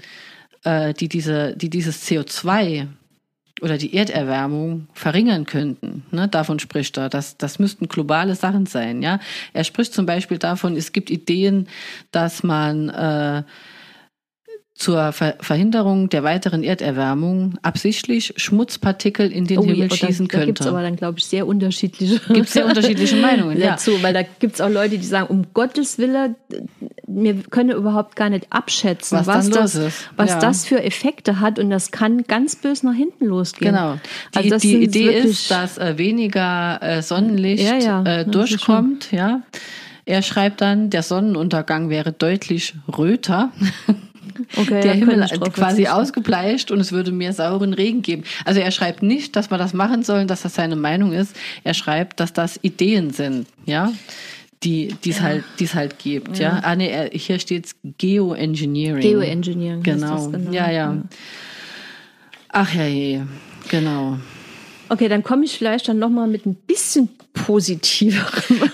[0.64, 2.87] äh, die diese, die dieses CO2
[3.61, 6.05] oder die Erderwärmung verringern könnten.
[6.11, 6.29] Ne?
[6.29, 7.09] Davon spricht er.
[7.09, 9.03] Das, das müssten globale Sachen sein.
[9.03, 9.19] Ja,
[9.53, 11.69] er spricht zum Beispiel davon, es gibt Ideen,
[12.11, 13.43] dass man äh,
[14.79, 20.39] zur Ver Verhinderung der weiteren Erderwärmung absichtlich Schmutzpartikel in den oh, Himmel schießen da, könnte.
[20.39, 24.03] Da gibt es aber dann, glaube ich, sehr unterschiedliche, gibt's sehr unterschiedliche Meinungen dazu, ja.
[24.05, 26.37] weil da gibt es auch Leute, die sagen, um Gottes Willen,
[27.09, 30.11] wir können überhaupt gar nicht abschätzen, was, was, das, ist.
[30.16, 30.39] was ja.
[30.39, 33.74] das für Effekte hat und das kann ganz bös nach hinten losgehen.
[33.74, 33.99] Genau.
[34.35, 39.43] Die, also die Idee ist, dass äh, weniger äh, Sonnenlicht ja, äh, durchkommt, ja.
[40.09, 43.53] Er schreibt dann, der Sonnenuntergang wäre deutlich röter.
[44.57, 48.24] Okay, der Himmel quasi ausgebleicht und es würde mehr sauren Regen geben.
[48.45, 51.34] Also er schreibt nicht, dass wir das machen sollen, dass das seine Meinung ist.
[51.64, 53.93] Er schreibt, dass das Ideen sind, ja,
[54.62, 55.22] die es ja.
[55.22, 56.57] halt, die's halt gibt, ja.
[56.57, 56.61] ja.
[56.62, 59.03] Ah, nee, hier steht Geoengineering.
[59.03, 59.82] Geoengineering.
[59.82, 60.28] Genau.
[60.28, 60.53] genau.
[60.53, 60.97] Ja, ja.
[62.51, 63.20] Ach ja, je.
[63.68, 64.18] genau.
[64.89, 68.24] Okay, dann komme ich vielleicht dann nochmal mit ein bisschen positiverem.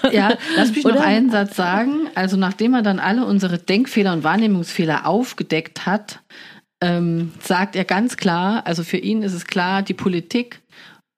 [0.13, 0.97] Ja, lass mich Oder?
[0.97, 2.09] noch einen Satz sagen.
[2.15, 6.21] Also nachdem er dann alle unsere Denkfehler und Wahrnehmungsfehler aufgedeckt hat,
[6.81, 10.61] ähm, sagt er ganz klar, also für ihn ist es klar, die Politik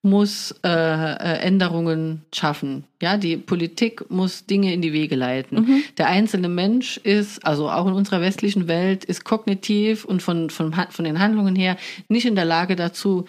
[0.06, 2.84] muss äh, äh, Änderungen schaffen.
[3.02, 5.58] Ja, die Politik muss Dinge in die Wege leiten.
[5.58, 5.82] Mhm.
[5.98, 10.72] Der einzelne Mensch ist, also auch in unserer westlichen Welt, ist kognitiv und von, von,
[10.72, 11.76] von den Handlungen her
[12.08, 13.26] nicht in der Lage dazu,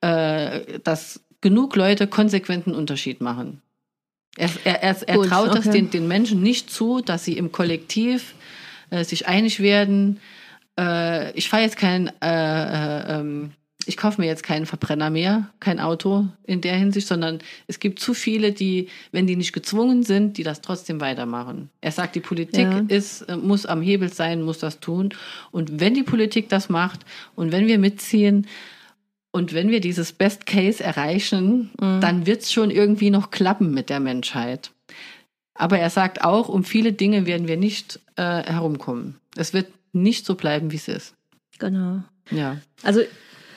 [0.00, 3.62] äh, dass genug Leute konsequenten Unterschied machen.
[4.36, 5.60] Er, er, er, er Gut, traut okay.
[5.60, 8.34] es den, den Menschen nicht zu, dass sie im Kollektiv
[8.90, 10.20] äh, sich einig werden.
[10.78, 13.50] Äh, ich fahre jetzt kein, äh, äh, ähm,
[13.86, 17.98] ich kaufe mir jetzt keinen Verbrenner mehr, kein Auto in der Hinsicht, sondern es gibt
[18.00, 21.70] zu viele, die, wenn die nicht gezwungen sind, die das trotzdem weitermachen.
[21.80, 22.84] Er sagt, die Politik ja.
[22.88, 25.10] ist, äh, muss am Hebel sein, muss das tun.
[25.50, 27.00] Und wenn die Politik das macht
[27.34, 28.46] und wenn wir mitziehen,
[29.30, 32.00] und wenn wir dieses Best Case erreichen, mhm.
[32.00, 34.70] dann wird es schon irgendwie noch klappen mit der Menschheit.
[35.54, 39.16] Aber er sagt auch, um viele Dinge werden wir nicht äh, herumkommen.
[39.36, 41.14] Es wird nicht so bleiben, wie es ist.
[41.58, 42.02] Genau.
[42.30, 42.58] Ja.
[42.84, 43.00] Also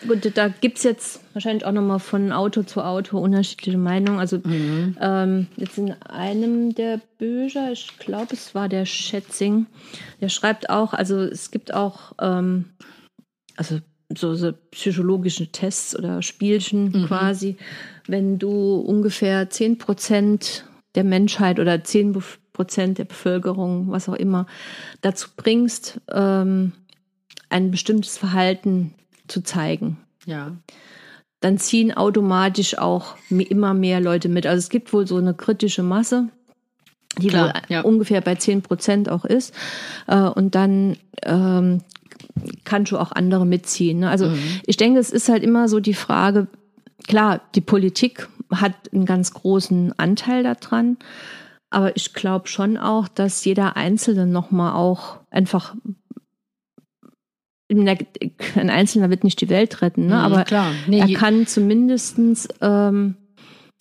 [0.07, 4.19] gut, da gibt es jetzt wahrscheinlich auch nochmal von Auto zu Auto unterschiedliche Meinungen.
[4.19, 4.97] Also mhm.
[4.99, 9.67] ähm, jetzt in einem der Bücher, ich glaube, es war der Schätzing,
[10.19, 12.65] der schreibt auch, also es gibt auch, ähm,
[13.55, 13.79] also
[14.15, 17.05] so, so psychologische Tests oder Spielchen mhm.
[17.07, 17.57] quasi,
[18.07, 22.21] wenn du ungefähr 10 Prozent der Menschheit oder 10
[22.53, 24.45] Prozent der Bevölkerung, was auch immer,
[25.01, 26.73] dazu bringst, ähm,
[27.49, 28.93] ein bestimmtes Verhalten
[29.27, 29.97] zu zeigen.
[30.25, 30.55] Ja.
[31.39, 34.45] Dann ziehen automatisch auch immer mehr Leute mit.
[34.45, 36.29] Also es gibt wohl so eine kritische Masse,
[37.17, 37.81] die Klar, wohl ja.
[37.81, 39.53] ungefähr bei 10 Prozent auch ist.
[40.07, 41.81] Äh, und dann ähm,
[42.63, 43.99] kann schon auch andere mitziehen.
[43.99, 44.09] Ne?
[44.09, 44.39] Also mhm.
[44.65, 46.47] ich denke, es ist halt immer so die Frage,
[47.07, 50.97] klar, die Politik hat einen ganz großen Anteil daran,
[51.69, 55.75] aber ich glaube schon auch, dass jeder Einzelne nochmal auch einfach
[57.71, 60.15] ein Einzelner wird nicht die Welt retten, ne?
[60.15, 60.45] Mhm, aber.
[60.87, 63.15] Nee, er kann zumindestens ähm,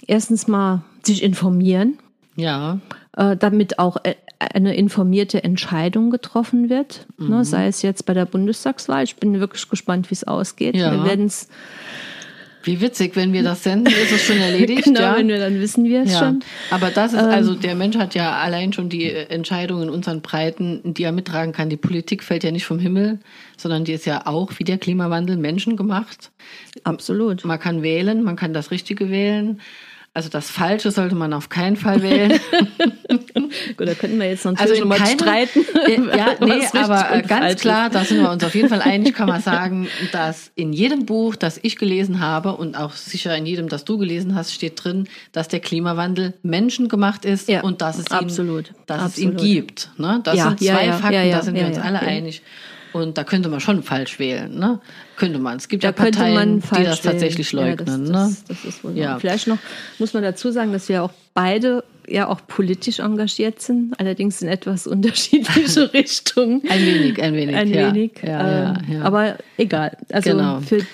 [0.06, 1.98] erstens mal sich informieren.
[2.36, 2.78] Ja.
[3.16, 7.30] Äh, damit auch äh, eine informierte Entscheidung getroffen wird, ne, mhm.
[7.30, 9.04] ne, sei es jetzt bei der Bundestagswahl.
[9.04, 10.74] Ich bin wirklich gespannt, wie es ausgeht.
[10.74, 10.92] Ja.
[10.92, 11.48] Wir werden es
[12.62, 14.84] wie witzig, wenn wir das senden, ist es schon erledigt.
[14.84, 15.16] genau, ja?
[15.16, 16.18] wenn wir dann wissen wir es ja.
[16.18, 16.40] schon.
[16.70, 20.20] Aber das ist ähm, also, der Mensch hat ja allein schon die Entscheidungen in unseren
[20.20, 21.70] Breiten, die er mittragen kann.
[21.70, 23.18] Die Politik fällt ja nicht vom Himmel,
[23.56, 26.32] sondern die ist ja auch wie der Klimawandel menschengemacht.
[26.84, 27.44] Absolut.
[27.46, 29.60] Man kann wählen, man kann das Richtige wählen.
[30.12, 32.32] Also das Falsche sollte man auf keinen Fall wählen.
[33.76, 35.64] Gut, da könnten wir jetzt noch also mal keinem, streiten.
[36.16, 39.40] ja, nee, aber ganz klar, da sind wir uns auf jeden Fall einig, kann man
[39.40, 43.84] sagen, dass in jedem Buch, das ich gelesen habe und auch sicher in jedem, das
[43.84, 48.70] du gelesen hast, steht drin, dass der Klimawandel menschengemacht ist ja, und dass es, absolut,
[48.70, 49.36] ihn, dass absolut.
[49.36, 49.90] es ihn gibt.
[49.96, 50.20] Ne?
[50.24, 52.42] Das ja, sind zwei ja, Fakten, da sind wir uns alle einig.
[52.92, 54.80] Und da könnte man schon falsch wählen, ne?
[55.16, 55.56] Könnte man.
[55.56, 58.06] Es gibt da ja Parteien, die das tatsächlich leugnen.
[58.06, 59.18] Ja, das, das, das, ist wohl ja.
[59.18, 59.58] Vielleicht noch
[59.98, 64.48] muss man dazu sagen, dass wir auch beide ja auch politisch engagiert sind, allerdings in
[64.48, 66.62] etwas unterschiedliche Richtungen.
[66.68, 67.56] Ein wenig, ein wenig.
[67.56, 67.94] Ein ja.
[67.94, 68.12] wenig.
[68.22, 69.96] Ja, ähm, aber egal.
[70.10, 70.60] Also genau.
[70.60, 70.84] für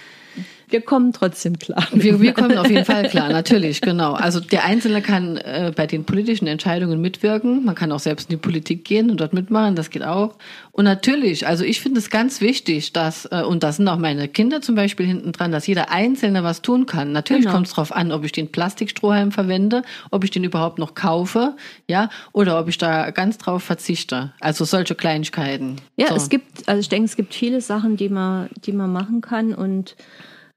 [0.68, 1.86] wir kommen trotzdem klar.
[1.92, 4.14] Wir, wir kommen auf jeden Fall klar, natürlich, genau.
[4.14, 7.64] Also der Einzelne kann äh, bei den politischen Entscheidungen mitwirken.
[7.64, 10.34] Man kann auch selbst in die Politik gehen und dort mitmachen, das geht auch.
[10.72, 14.28] Und natürlich, also ich finde es ganz wichtig, dass, äh, und da sind auch meine
[14.28, 17.12] Kinder zum Beispiel hinten dran, dass jeder Einzelne was tun kann.
[17.12, 17.54] Natürlich genau.
[17.54, 21.54] kommt es darauf an, ob ich den Plastikstrohhalm verwende, ob ich den überhaupt noch kaufe,
[21.88, 24.32] ja, oder ob ich da ganz drauf verzichte.
[24.40, 25.76] Also solche Kleinigkeiten.
[25.96, 26.16] Ja, so.
[26.16, 29.54] es gibt, also ich denke, es gibt viele Sachen, die man, die man machen kann
[29.54, 29.96] und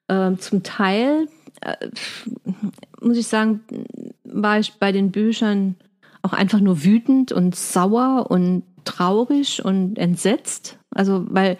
[0.09, 1.27] äh, zum Teil,
[1.61, 1.75] äh,
[3.01, 3.61] muss ich sagen,
[4.23, 5.75] war ich bei den Büchern
[6.21, 10.77] auch einfach nur wütend und sauer und traurig und entsetzt.
[10.91, 11.57] Also, weil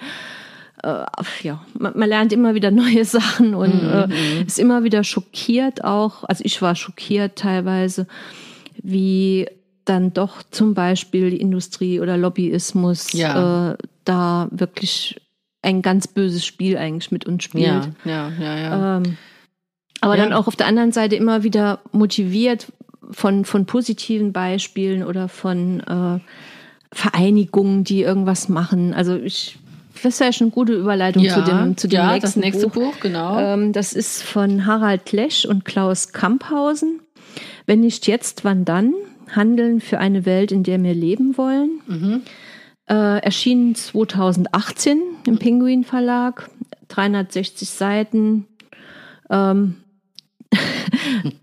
[0.83, 1.05] äh,
[1.43, 3.89] ja, man, man, lernt immer wieder neue Sachen und mhm.
[3.89, 4.47] äh, mhm.
[4.47, 6.23] ist immer wieder schockiert auch.
[6.23, 8.07] Also ich war schockiert teilweise,
[8.81, 9.47] wie
[9.85, 13.71] dann doch zum Beispiel die Industrie oder Lobbyismus ja.
[13.71, 15.19] äh, da wirklich
[15.61, 17.65] ein ganz böses Spiel eigentlich mit uns spielt.
[17.65, 18.97] Ja, ja, ja, ja.
[18.97, 19.17] Ähm,
[20.01, 20.23] aber ja.
[20.23, 22.71] dann auch auf der anderen Seite immer wieder motiviert
[23.11, 26.19] von, von positiven Beispielen oder von äh,
[26.95, 28.93] Vereinigungen, die irgendwas machen.
[28.93, 29.57] Also ich
[30.01, 32.67] das wäre schon eine gute Überleitung ja, zu dem, zu dem ja, nächsten das nächste
[32.67, 32.93] Buch.
[32.93, 33.37] Buch genau.
[33.37, 37.01] Ähm, das ist von Harald Lesch und Klaus Kamphausen.
[37.65, 38.93] Wenn nicht jetzt, wann dann?
[39.35, 41.81] Handeln für eine Welt, in der wir leben wollen.
[41.87, 42.21] Mhm.
[42.89, 46.49] Äh, erschien 2018 im Pinguin Verlag,
[46.87, 48.47] 360 Seiten.
[49.29, 49.75] Ähm,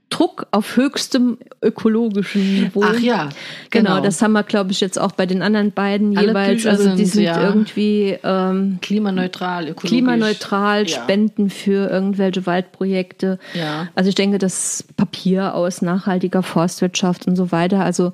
[0.08, 2.82] Druck auf höchstem ökologischen Niveau.
[2.82, 3.28] Ach ja,
[3.70, 3.96] genau.
[3.96, 6.62] genau das haben wir, glaube ich, jetzt auch bei den anderen beiden Alle jeweils.
[6.62, 9.90] Bücher also die sind ja irgendwie ähm, klimaneutral, ökologisch.
[9.90, 11.02] Klimaneutral, ja.
[11.02, 13.38] Spenden für irgendwelche Waldprojekte.
[13.52, 13.88] Ja.
[13.94, 17.84] Also ich denke, das Papier aus nachhaltiger Forstwirtschaft und so weiter.
[17.84, 18.12] Also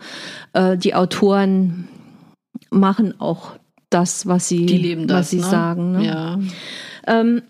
[0.54, 1.88] äh, die Autoren
[2.72, 3.52] machen auch
[3.90, 5.42] das, was sie, was das, sie ne?
[5.44, 5.92] sagen.
[5.92, 6.06] Ne?
[6.06, 6.38] Ja.
[7.06, 7.42] Ähm,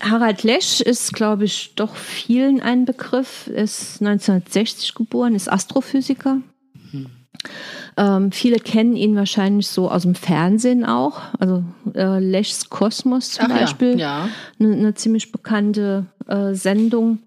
[0.00, 3.46] Harald Lesch ist, glaube ich, doch vielen ein Begriff.
[3.48, 6.40] Ist 1960 geboren, ist Astrophysiker.
[6.92, 7.06] Mhm.
[7.96, 11.20] Ähm, viele kennen ihn wahrscheinlich so aus dem Fernsehen auch.
[11.38, 13.98] Also äh, Leschs Kosmos zum Ach Beispiel.
[13.98, 14.28] Ja,
[14.60, 17.18] Eine, eine ziemlich bekannte äh, Sendung.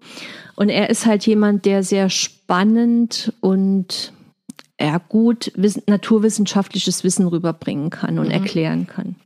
[0.54, 4.12] Und er ist halt jemand, der sehr spannend und
[4.82, 5.52] er gut
[5.86, 8.32] naturwissenschaftliches Wissen rüberbringen kann und mhm.
[8.32, 9.16] erklären kann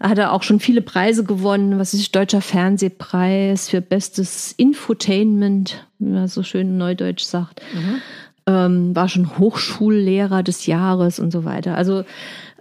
[0.00, 6.10] hat er auch schon viele Preise gewonnen, was ist Deutscher Fernsehpreis für bestes Infotainment, wie
[6.10, 7.62] man so schön neudeutsch sagt.
[7.72, 8.02] Mhm.
[8.46, 11.76] Ähm, war schon Hochschullehrer des Jahres und so weiter.
[11.76, 12.04] Also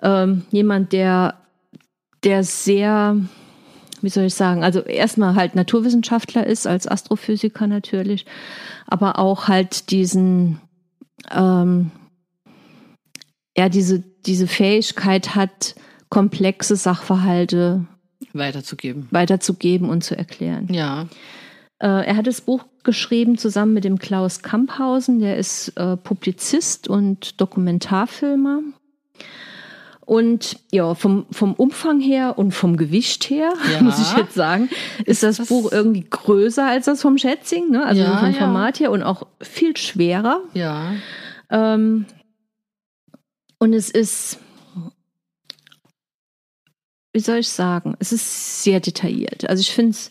[0.01, 1.35] ähm, jemand, der,
[2.23, 3.17] der sehr,
[4.01, 8.25] wie soll ich sagen, also erstmal halt Naturwissenschaftler ist, als Astrophysiker natürlich,
[8.87, 10.61] aber auch halt diesen,
[11.31, 11.91] ähm,
[13.57, 15.75] ja, diese, diese Fähigkeit hat,
[16.09, 17.85] komplexe Sachverhalte
[18.33, 19.07] weiterzugeben.
[19.11, 20.67] Weiterzugeben und zu erklären.
[20.71, 21.07] Ja.
[21.79, 26.87] Äh, er hat das Buch geschrieben zusammen mit dem Klaus Kamphausen, der ist äh, Publizist
[26.87, 28.61] und Dokumentarfilmer.
[30.05, 33.81] Und ja, vom, vom Umfang her und vom Gewicht her, ja.
[33.81, 37.69] muss ich jetzt sagen, ist, ist das, das, Buch irgendwie größer als das vom Schätzing,
[37.71, 37.85] ne?
[37.85, 38.85] also ja, vom Format ja.
[38.85, 40.41] her und auch viel schwerer.
[40.53, 40.93] Ja.
[41.49, 42.05] Ähm,
[43.59, 44.39] und es ist
[47.13, 49.47] wie soll ich sagen, es ist sehr detailliert.
[49.47, 50.09] Also ich finde es,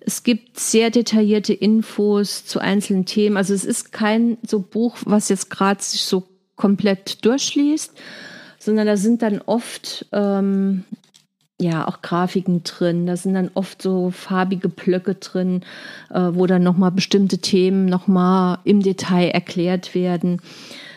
[0.00, 3.36] es gibt sehr detaillierte Infos zu einzelnen Themen.
[3.36, 6.24] Also es ist kein so Buch, was jetzt gerade sich so
[6.56, 7.92] komplett durchliest,
[8.60, 10.84] sondern da sind dann oft ähm,
[11.58, 13.06] ja auch Grafiken drin.
[13.06, 15.62] Da sind dann oft so farbige Blöcke drin,
[16.10, 20.40] äh, wo dann nochmal bestimmte Themen nochmal im Detail erklärt werden.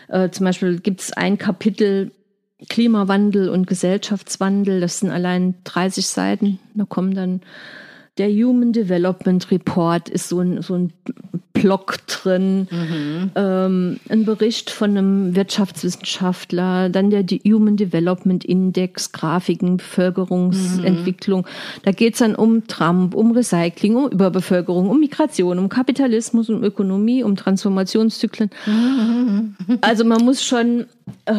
[0.08, 2.12] Äh, zum Beispiel gibt es ein Kapitel,
[2.68, 6.58] Klimawandel und Gesellschaftswandel, das sind allein 30 Seiten.
[6.74, 7.40] Da kommen dann
[8.18, 10.92] der Human Development Report ist so ein, so ein
[11.52, 13.30] Blog drin, mhm.
[13.34, 21.42] ähm, ein Bericht von einem Wirtschaftswissenschaftler, dann der Human Development Index, Grafiken, Bevölkerungsentwicklung.
[21.42, 21.80] Mhm.
[21.82, 27.24] Da geht's dann um Trump, um Recycling, um Überbevölkerung, um Migration, um Kapitalismus, um Ökonomie,
[27.24, 28.50] um Transformationszyklen.
[28.66, 29.56] Mhm.
[29.80, 30.86] Also man muss schon,
[31.24, 31.34] äh,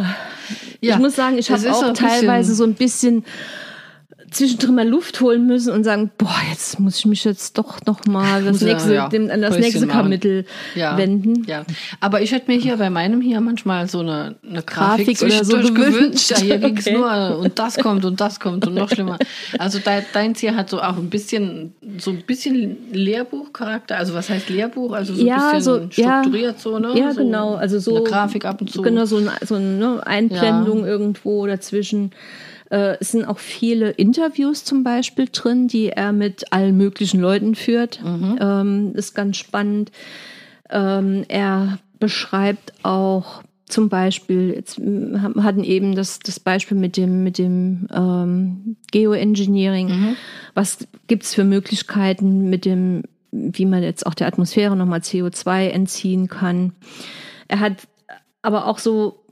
[0.82, 3.24] ja, ich muss sagen, ich habe auch teilweise so ein bisschen
[4.32, 8.06] zwischendrin mal Luft holen müssen und sagen, boah, jetzt muss ich mich jetzt doch noch
[8.06, 10.46] mal das nächste, ja, dem, an das nächste Kapitel
[10.76, 11.44] ja, wenden.
[11.46, 11.64] Ja,
[12.00, 15.46] aber ich hätte mir hier bei meinem hier manchmal so eine, eine Grafik, Grafik oder
[15.46, 16.32] so gewünscht.
[16.32, 16.98] Ja, hier ging's okay.
[16.98, 19.18] nur und das kommt und das kommt und noch schlimmer.
[19.58, 23.98] Also dein, deins hier hat so auch ein bisschen so ein bisschen Lehrbuchcharakter.
[23.98, 24.94] Also was heißt Lehrbuch?
[24.94, 26.98] Also so ja, ein bisschen so, strukturiert so, ne?
[26.98, 27.56] Ja, so genau.
[27.56, 28.82] Also so eine Grafik ab und zu.
[28.82, 32.12] Genau, so, ein, so eine Einblendung irgendwo dazwischen.
[32.70, 37.56] Äh, es sind auch viele Interviews zum Beispiel drin, die er mit allen möglichen Leuten
[37.56, 38.04] führt.
[38.04, 38.38] Mhm.
[38.40, 39.92] Ähm, ist ganz spannend.
[40.70, 47.38] Ähm, er beschreibt auch zum Beispiel, jetzt hatten eben das, das Beispiel mit dem, mit
[47.38, 49.88] dem ähm, Geoengineering.
[49.88, 50.16] Mhm.
[50.54, 56.28] Was gibt's für Möglichkeiten mit dem, wie man jetzt auch der Atmosphäre nochmal CO2 entziehen
[56.28, 56.74] kann?
[57.48, 57.88] Er hat
[58.44, 59.25] aber auch so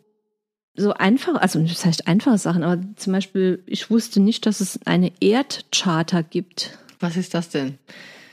[0.75, 4.79] so einfach, also das heißt einfache Sachen, aber zum Beispiel, ich wusste nicht, dass es
[4.85, 6.77] eine Erdcharta gibt.
[6.99, 7.77] Was ist das denn?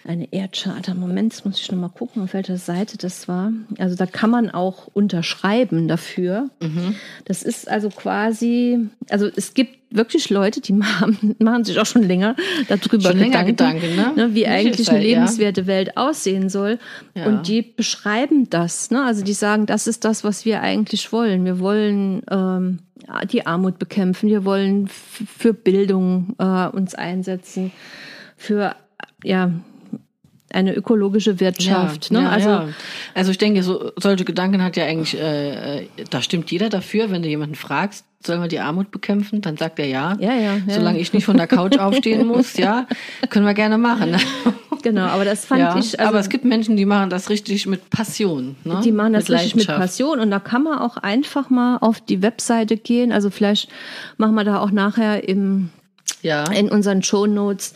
[0.04, 0.94] Eine Erdcharta.
[0.94, 3.52] Moment, jetzt muss ich noch mal gucken, auf welcher Seite das war.
[3.78, 6.48] Also da kann man auch unterschreiben dafür.
[6.60, 6.94] Mhm.
[7.26, 8.78] Das ist also quasi,
[9.10, 12.34] also es gibt wirklich Leute, die machen, machen sich auch schon länger
[12.68, 14.28] darüber Schon Gedanken, Gedanken, ne?
[14.30, 15.18] wie Nicht eigentlich eine halt, ja.
[15.18, 16.78] lebenswerte Welt aussehen soll.
[17.14, 17.26] Ja.
[17.26, 18.90] Und die beschreiben das.
[18.90, 19.04] Ne?
[19.04, 21.44] Also die sagen, das ist das, was wir eigentlich wollen.
[21.44, 22.78] Wir wollen ähm,
[23.30, 24.30] die Armut bekämpfen.
[24.30, 27.70] Wir wollen für Bildung äh, uns einsetzen.
[28.36, 28.76] Für
[29.22, 29.52] ja
[30.52, 32.10] eine ökologische Wirtschaft.
[32.10, 32.22] ne?
[32.22, 32.68] ja, also ja.
[33.14, 37.10] also ich denke, so, solche Gedanken hat ja eigentlich, äh, äh, da stimmt jeder dafür,
[37.10, 40.16] wenn du jemanden fragst, sollen wir die Armut bekämpfen, dann sagt er ja.
[40.20, 40.74] Ja, ja, ja.
[40.74, 42.86] Solange ich nicht von der Couch aufstehen muss, ja,
[43.30, 44.16] können wir gerne machen.
[44.82, 45.98] genau, aber das fand ja, ich.
[45.98, 48.56] Also, aber es gibt Menschen, die machen das richtig mit Passion.
[48.64, 48.80] Ne?
[48.84, 49.76] Die machen das mit richtig mit.
[49.76, 53.10] Passion und da kann man auch einfach mal auf die Webseite gehen.
[53.10, 53.70] Also vielleicht
[54.18, 55.70] machen wir da auch nachher im,
[56.20, 57.74] Ja, in unseren Show Notes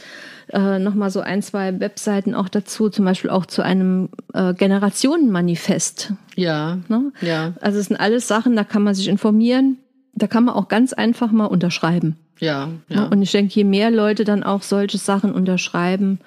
[0.53, 6.12] äh, nochmal so ein, zwei Webseiten auch dazu, zum Beispiel auch zu einem äh, Generationenmanifest.
[6.36, 7.12] ja, Ne?
[7.20, 9.78] ja, Also es sind alles Sachen, da kann man sich informieren,
[10.14, 12.16] da kann man auch ganz einfach mal unterschreiben.
[12.40, 12.72] ja, Ne?
[12.88, 13.05] ja.
[13.07, 16.20] Und ich denke, je mehr Leute dann auch solche Sachen unterschreiben,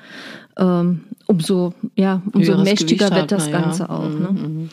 [0.57, 3.59] ähm, umso, ja, umso Höheres mächtiger wird das man, ja.
[3.61, 4.09] Ganze auch.
[4.09, 4.29] Mhm, Ne?
[4.31, 4.69] mhm.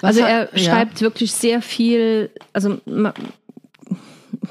[0.00, 0.58] Was Also er ja.
[0.58, 2.78] schreibt wirklich sehr viel, also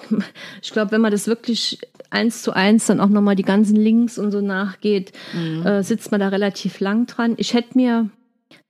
[0.62, 1.80] ich glaube, wenn man das wirklich
[2.10, 5.66] eins zu eins dann auch nochmal die ganzen Links und so nachgeht, Mhm.
[5.66, 7.34] äh, sitzt man da relativ lang dran.
[7.38, 8.10] Ich hätte mir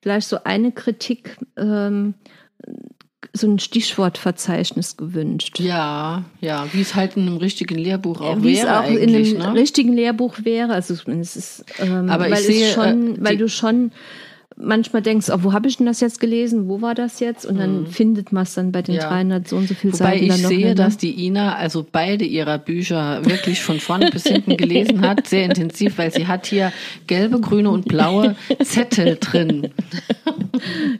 [0.01, 2.13] vielleicht so eine Kritik, ähm,
[3.33, 5.59] so ein Stichwortverzeichnis gewünscht.
[5.59, 9.13] Ja, ja, wie es halt in einem richtigen Lehrbuch auch Wie es wäre auch in
[9.15, 9.53] einem ne?
[9.53, 10.73] richtigen Lehrbuch wäre.
[10.73, 13.91] Also es ist, ähm, Aber ich weil sehe, es schon, äh, weil du schon
[14.59, 16.67] manchmal denkst, oh, wo habe ich denn das jetzt gelesen?
[16.67, 17.45] Wo war das jetzt?
[17.45, 19.01] Und dann findet man es dann bei den Mhm.
[19.01, 19.09] Ja.
[19.09, 20.75] 300 so und so viel Wobei Seiten ich dann noch sehe, nicht, ne?
[20.75, 25.45] dass die Ina also beide ihrer Bücher wirklich von vorne bis hinten gelesen hat, sehr
[25.45, 26.71] intensiv, weil sie hat hier
[27.05, 29.69] gelbe, grüne und blaue Zettel drin.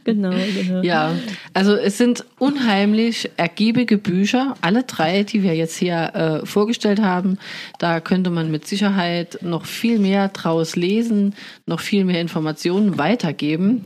[0.04, 0.82] Genau, genau.
[0.82, 1.12] Ja,
[1.52, 7.38] also es sind unheimlich ergiebige Bücher, alle drei, die wir jetzt hier äh, vorgestellt haben.
[7.78, 11.34] Da könnte man mit Sicherheit noch viel mehr draus lesen,
[11.68, 13.84] noch viel mehr Informationen weitergeben.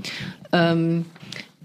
[0.52, 1.04] Ähm,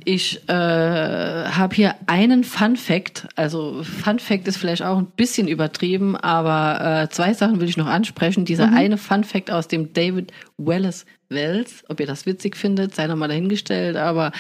[0.10, 3.28] ich äh, habe hier einen Fun Fact.
[3.36, 7.76] Also Fun Fact ist vielleicht auch ein bisschen übertrieben, aber äh, zwei Sachen will ich
[7.76, 8.46] noch ansprechen.
[8.46, 13.08] Dieser eine Fun Fact aus dem David Wallace Wells, ob ihr das witzig findet, sei
[13.08, 13.98] noch mal dahingestellt.
[13.98, 14.32] Aber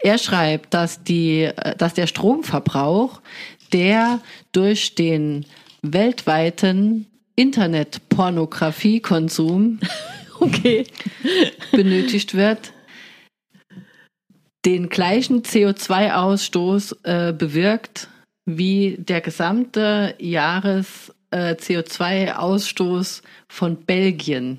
[0.00, 3.20] er schreibt, dass die, äh, dass der Stromverbrauch,
[3.72, 4.18] der
[4.50, 5.46] durch den
[5.82, 7.06] weltweiten
[7.36, 9.78] Internet-Pornografie-Konsum
[10.42, 10.84] Okay.
[11.70, 12.72] benötigt wird,
[14.64, 18.08] den gleichen CO2-Ausstoß äh, bewirkt
[18.44, 24.58] wie der gesamte Jahres äh, CO2-Ausstoß von Belgien.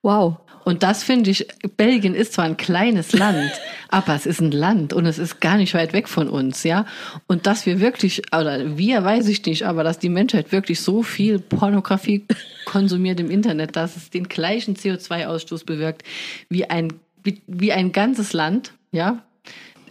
[0.00, 0.38] Wow.
[0.64, 1.46] Und das finde ich,
[1.76, 3.50] Belgien ist zwar ein kleines Land,
[3.88, 6.86] aber es ist ein Land und es ist gar nicht weit weg von uns, ja.
[7.26, 11.02] Und dass wir wirklich, oder wir weiß ich nicht, aber dass die Menschheit wirklich so
[11.02, 12.24] viel Pornografie
[12.64, 16.02] konsumiert im Internet, dass es den gleichen CO2-Ausstoß bewirkt
[16.48, 16.92] wie ein,
[17.22, 19.22] wie, wie ein ganzes Land, ja.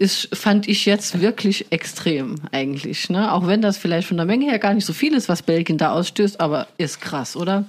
[0.01, 3.31] Ist, fand ich jetzt wirklich extrem eigentlich, ne?
[3.31, 5.77] Auch wenn das vielleicht von der Menge her gar nicht so viel ist, was Belgien
[5.77, 7.65] da ausstößt, aber ist krass, oder?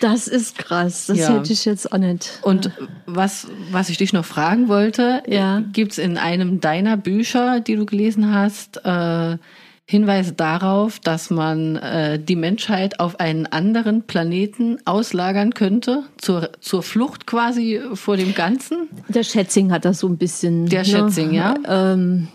[0.00, 1.06] Das ist krass.
[1.08, 1.34] Das Ja.
[1.36, 2.38] hätte ich jetzt auch nicht.
[2.40, 2.70] Und
[3.04, 5.62] was, was ich dich noch fragen wollte, Ja.
[5.74, 9.36] gibt's in einem deiner Bücher, die du gelesen hast, äh,
[9.84, 16.82] Hinweise darauf, dass man äh, die Menschheit auf einen anderen Planeten auslagern könnte, zur, zur
[16.82, 18.88] Flucht quasi vor dem Ganzen?
[19.08, 20.66] Der Schätzing hat das so ein bisschen.
[20.66, 21.54] Der Schätzing, ja?
[21.66, 22.28] Ähm,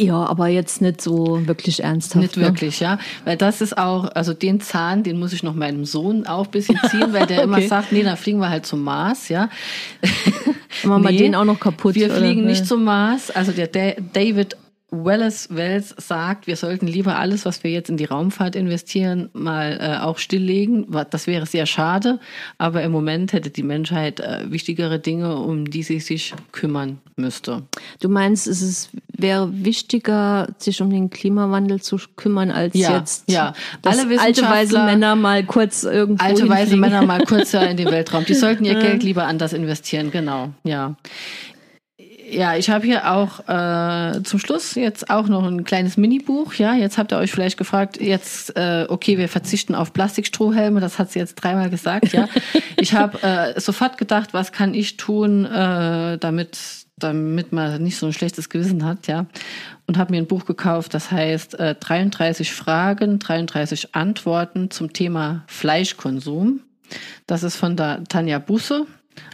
[0.00, 2.22] ja, aber jetzt nicht so wirklich ernsthaft.
[2.22, 2.44] Nicht ne?
[2.44, 2.98] wirklich, ja.
[3.26, 6.50] Weil das ist auch, also den Zahn, den muss ich noch meinem Sohn auch ein
[6.50, 7.66] bisschen ziehen, weil der immer Okay.
[7.66, 9.50] sagt, nee, dann fliegen wir halt zum Mars, ja.
[10.84, 11.96] Machen wir Nee, den auch noch kaputt.
[11.96, 12.16] Wir oder?
[12.16, 13.30] fliegen nicht zum Mars.
[13.30, 14.56] Also der Da- David
[14.90, 19.78] Wallace Wells sagt, wir sollten lieber alles, was wir jetzt in die Raumfahrt investieren, mal
[19.80, 20.86] äh, auch stilllegen.
[21.10, 22.18] Das wäre sehr schade,
[22.58, 27.62] aber im Moment hätte die Menschheit äh, wichtigere Dinge, um die sie sich kümmern müsste.
[28.00, 33.30] Du meinst, es ist, wäre wichtiger, sich um den Klimawandel zu kümmern, als Ja, jetzt
[33.30, 33.52] ja.
[33.84, 36.76] Alle alte weise Männer mal kurz irgendwo Alte weise.
[36.76, 38.24] Männer mal kurz ja in den Weltraum.
[38.24, 40.50] Die sollten ihr Geld lieber anders investieren, genau.
[40.64, 40.96] Ja.
[42.30, 46.54] Ja, ich habe hier auch äh, zum Schluss jetzt auch noch ein kleines Minibuch.
[46.54, 50.80] Ja, jetzt habt ihr euch vielleicht gefragt, jetzt äh, okay, wir verzichten auf Plastikstrohhelme.
[50.80, 52.12] Das hat sie jetzt dreimal gesagt.
[52.12, 52.28] Ja,
[52.76, 56.58] ich habe äh, sofort gedacht, was kann ich tun, äh, damit
[56.96, 59.24] damit man nicht so ein schlechtes Gewissen hat, ja.
[59.86, 65.42] Und habe mir ein Buch gekauft, das heißt äh, 33 Fragen, 33 Antworten zum Thema
[65.46, 66.60] Fleischkonsum.
[67.26, 68.86] Das ist von der Tanja Busse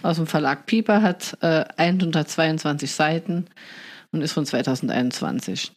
[0.02, 3.46] aus dem Verlag Pieper, hat äh, 122 Seiten
[4.12, 5.72] und ist von 2021.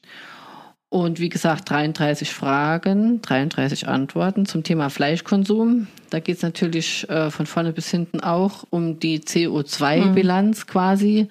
[0.91, 5.87] Und wie gesagt, 33 Fragen, 33 Antworten zum Thema Fleischkonsum.
[6.09, 10.67] Da geht es natürlich äh, von vorne bis hinten auch um die CO2-Bilanz mhm.
[10.67, 11.27] quasi.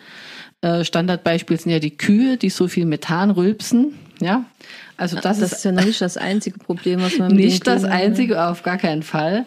[0.60, 3.94] Äh, Standardbeispiel sind ja die Kühe, die so viel Methan rülpsen.
[4.20, 4.44] Ja,
[4.96, 7.84] also das, das ist, ist ja nicht das einzige Problem, was man mit nicht das
[7.84, 9.46] einzige, auf gar keinen Fall.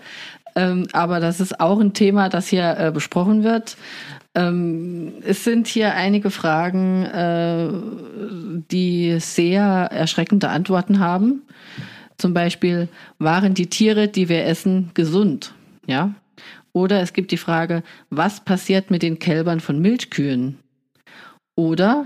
[0.56, 3.78] Ähm, aber das ist auch ein Thema, das hier äh, besprochen wird.
[4.34, 7.70] Ähm, es sind hier einige Fragen, äh,
[8.72, 11.44] die sehr erschreckende Antworten haben.
[12.18, 12.88] Zum Beispiel,
[13.18, 15.54] waren die Tiere, die wir essen, gesund?
[15.88, 16.14] Ja.
[16.74, 20.60] Oder es gibt die Frage, was passiert mit den Kälbern von Milchkühen?
[21.56, 22.06] Oder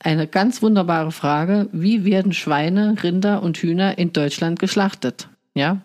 [0.00, 5.28] eine ganz wunderbare Frage, wie werden Schweine, Rinder und Hühner in Deutschland geschlachtet?
[5.54, 5.82] Ja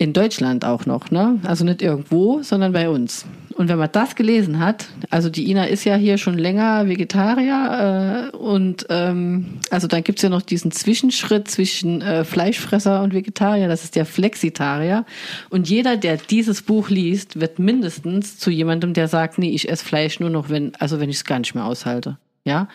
[0.00, 1.38] in Deutschland auch noch, ne?
[1.42, 3.26] Also nicht irgendwo, sondern bei uns.
[3.54, 8.30] Und wenn man das gelesen hat, also die Ina ist ja hier schon länger Vegetarier
[8.32, 13.68] äh, und ähm, also dann gibt's ja noch diesen Zwischenschritt zwischen äh, Fleischfresser und Vegetarier,
[13.68, 15.04] das ist der Flexitarier.
[15.50, 19.84] Und jeder, der dieses Buch liest, wird mindestens zu jemandem, der sagt, nee, ich esse
[19.84, 22.16] Fleisch nur noch, wenn, also wenn ich es gar nicht mehr aushalte.
[22.46, 22.68] Ja,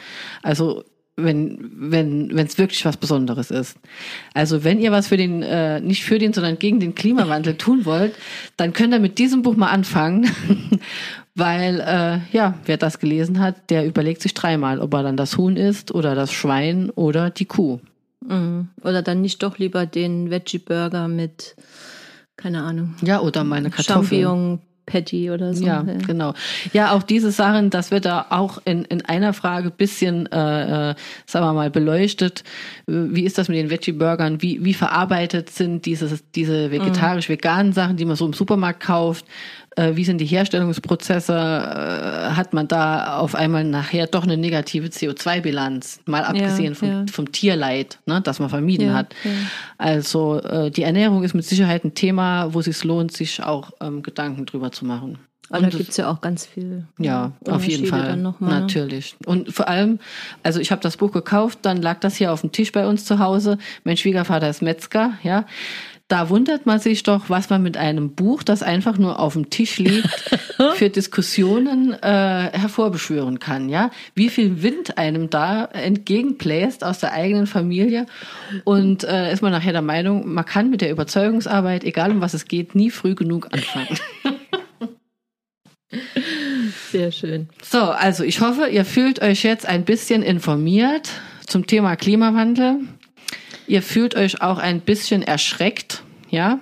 [0.43, 0.83] also
[1.15, 3.77] wenn wenn wenn es wirklich was Besonderes ist.
[4.33, 7.85] Also wenn ihr was für den äh, nicht für den, sondern gegen den Klimawandel tun
[7.85, 8.15] wollt,
[8.57, 10.29] dann könnt ihr mit diesem Buch mal anfangen,
[11.35, 15.37] weil äh, ja wer das gelesen hat, der überlegt sich dreimal, ob er dann das
[15.37, 17.79] Huhn isst oder das Schwein oder die Kuh.
[18.27, 18.69] Mhm.
[18.81, 21.55] Oder dann nicht doch lieber den Veggie Burger mit
[22.37, 22.95] keine Ahnung.
[23.01, 24.03] Ja, oder meine Kartoffeln.
[24.03, 25.65] Champignon, Patty oder so.
[25.65, 26.33] Ja, ja, genau.
[26.73, 30.95] Ja, auch diese Sachen, das wird da auch in, in einer Frage bisschen, äh, äh,
[31.25, 32.43] sagen wir mal, beleuchtet.
[32.85, 34.41] Wie ist das mit den Veggie-Burgern?
[34.41, 39.25] Wie, wie verarbeitet sind diese, diese vegetarisch-veganen Sachen, die man so im Supermarkt kauft?
[39.75, 41.33] Äh, wie sind die Herstellungsprozesse?
[41.33, 45.99] Äh, hat man da auf einmal nachher doch eine negative CO2-Bilanz?
[46.05, 47.05] Mal abgesehen ja, vom, ja.
[47.11, 49.13] vom Tierleid, ne, das man vermieden hat.
[49.77, 53.71] Also äh, die Ernährung ist mit Sicherheit ein Thema, wo es sich lohnt, sich auch
[53.81, 55.17] ähm, Gedanken drüber zu machen.
[55.49, 56.85] Aber da gibt's ja auch ganz viel.
[56.97, 58.17] Ja, auf jeden Fall.
[58.17, 58.33] Ne?
[58.39, 59.15] Natürlich.
[59.25, 59.99] Und vor allem,
[60.41, 63.05] also ich habe das Buch gekauft, dann lag das hier auf dem Tisch bei uns
[63.05, 63.59] zu Hause.
[63.83, 65.45] Mein Schwiegervater ist Metzger, ja.
[66.07, 69.49] Da wundert man sich doch, was man mit einem Buch, das einfach nur auf dem
[69.49, 70.07] Tisch liegt,
[70.75, 73.69] für Diskussionen äh, hervorbeschwören kann.
[73.69, 78.05] Ja, wie viel Wind einem da entgegenbläst aus der eigenen Familie
[78.65, 82.35] und äh, ist man nachher der Meinung, man kann mit der Überzeugungsarbeit, egal um was
[82.35, 83.97] es geht, nie früh genug anfangen.
[86.91, 87.49] Sehr schön.
[87.63, 91.09] So, also ich hoffe, ihr fühlt euch jetzt ein bisschen informiert
[91.47, 92.81] zum Thema Klimawandel.
[93.67, 96.59] Ihr fühlt euch auch ein bisschen erschreckt, ja,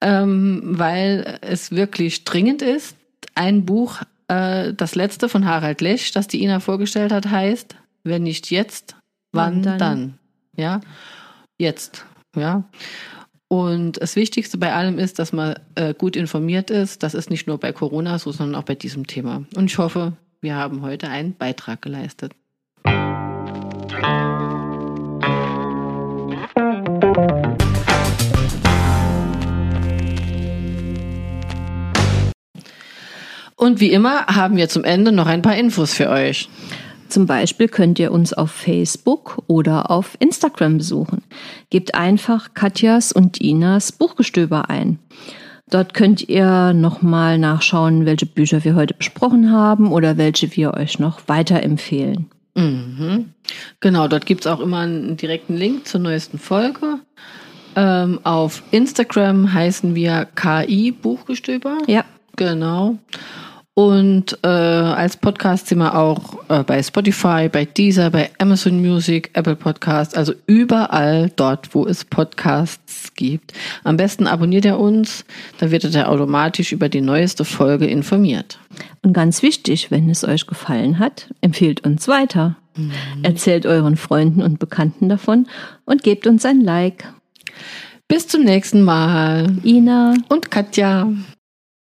[0.00, 2.96] ähm, weil es wirklich dringend ist.
[3.34, 8.24] Ein Buch, äh, das letzte von Harald Lesch, das die Ina vorgestellt hat, heißt, wenn
[8.24, 8.96] nicht jetzt,
[9.32, 9.78] wann dann?
[9.78, 10.18] dann?
[10.56, 10.80] Ja,
[11.58, 12.04] jetzt,
[12.36, 12.64] ja.
[13.48, 17.02] Und das Wichtigste bei allem ist, dass man äh, gut informiert ist.
[17.02, 19.44] Das ist nicht nur bei Corona so, sondern auch bei diesem Thema.
[19.54, 22.32] Und ich hoffe, wir haben heute einen Beitrag geleistet.
[33.62, 36.48] Und wie immer haben wir zum Ende noch ein paar Infos für euch.
[37.08, 41.22] Zum Beispiel könnt ihr uns auf Facebook oder auf Instagram besuchen.
[41.70, 44.98] Gebt einfach Katjas und Inas Buchgestöber ein.
[45.70, 50.98] Dort könnt ihr nochmal nachschauen, welche Bücher wir heute besprochen haben oder welche wir euch
[50.98, 52.26] noch weiterempfehlen.
[52.56, 53.26] Mhm.
[53.78, 56.98] Genau, dort gibt es auch immer einen direkten Link zur neuesten Folge.
[57.76, 61.78] Ähm, auf Instagram heißen wir KI Buchgestöber.
[61.86, 62.04] Ja.
[62.36, 62.98] Genau.
[63.74, 69.30] Und äh, als Podcast sind wir auch äh, bei Spotify, bei Deezer, bei Amazon Music,
[69.32, 73.54] Apple Podcasts, also überall dort, wo es Podcasts gibt.
[73.82, 75.24] Am besten abonniert ihr uns,
[75.58, 78.58] dann wird ihr automatisch über die neueste Folge informiert.
[79.00, 82.56] Und ganz wichtig, wenn es euch gefallen hat, empfehlt uns weiter.
[82.76, 82.92] Mhm.
[83.22, 85.46] Erzählt euren Freunden und Bekannten davon
[85.86, 87.06] und gebt uns ein Like.
[88.06, 89.56] Bis zum nächsten Mal.
[89.64, 91.10] Ina und Katja.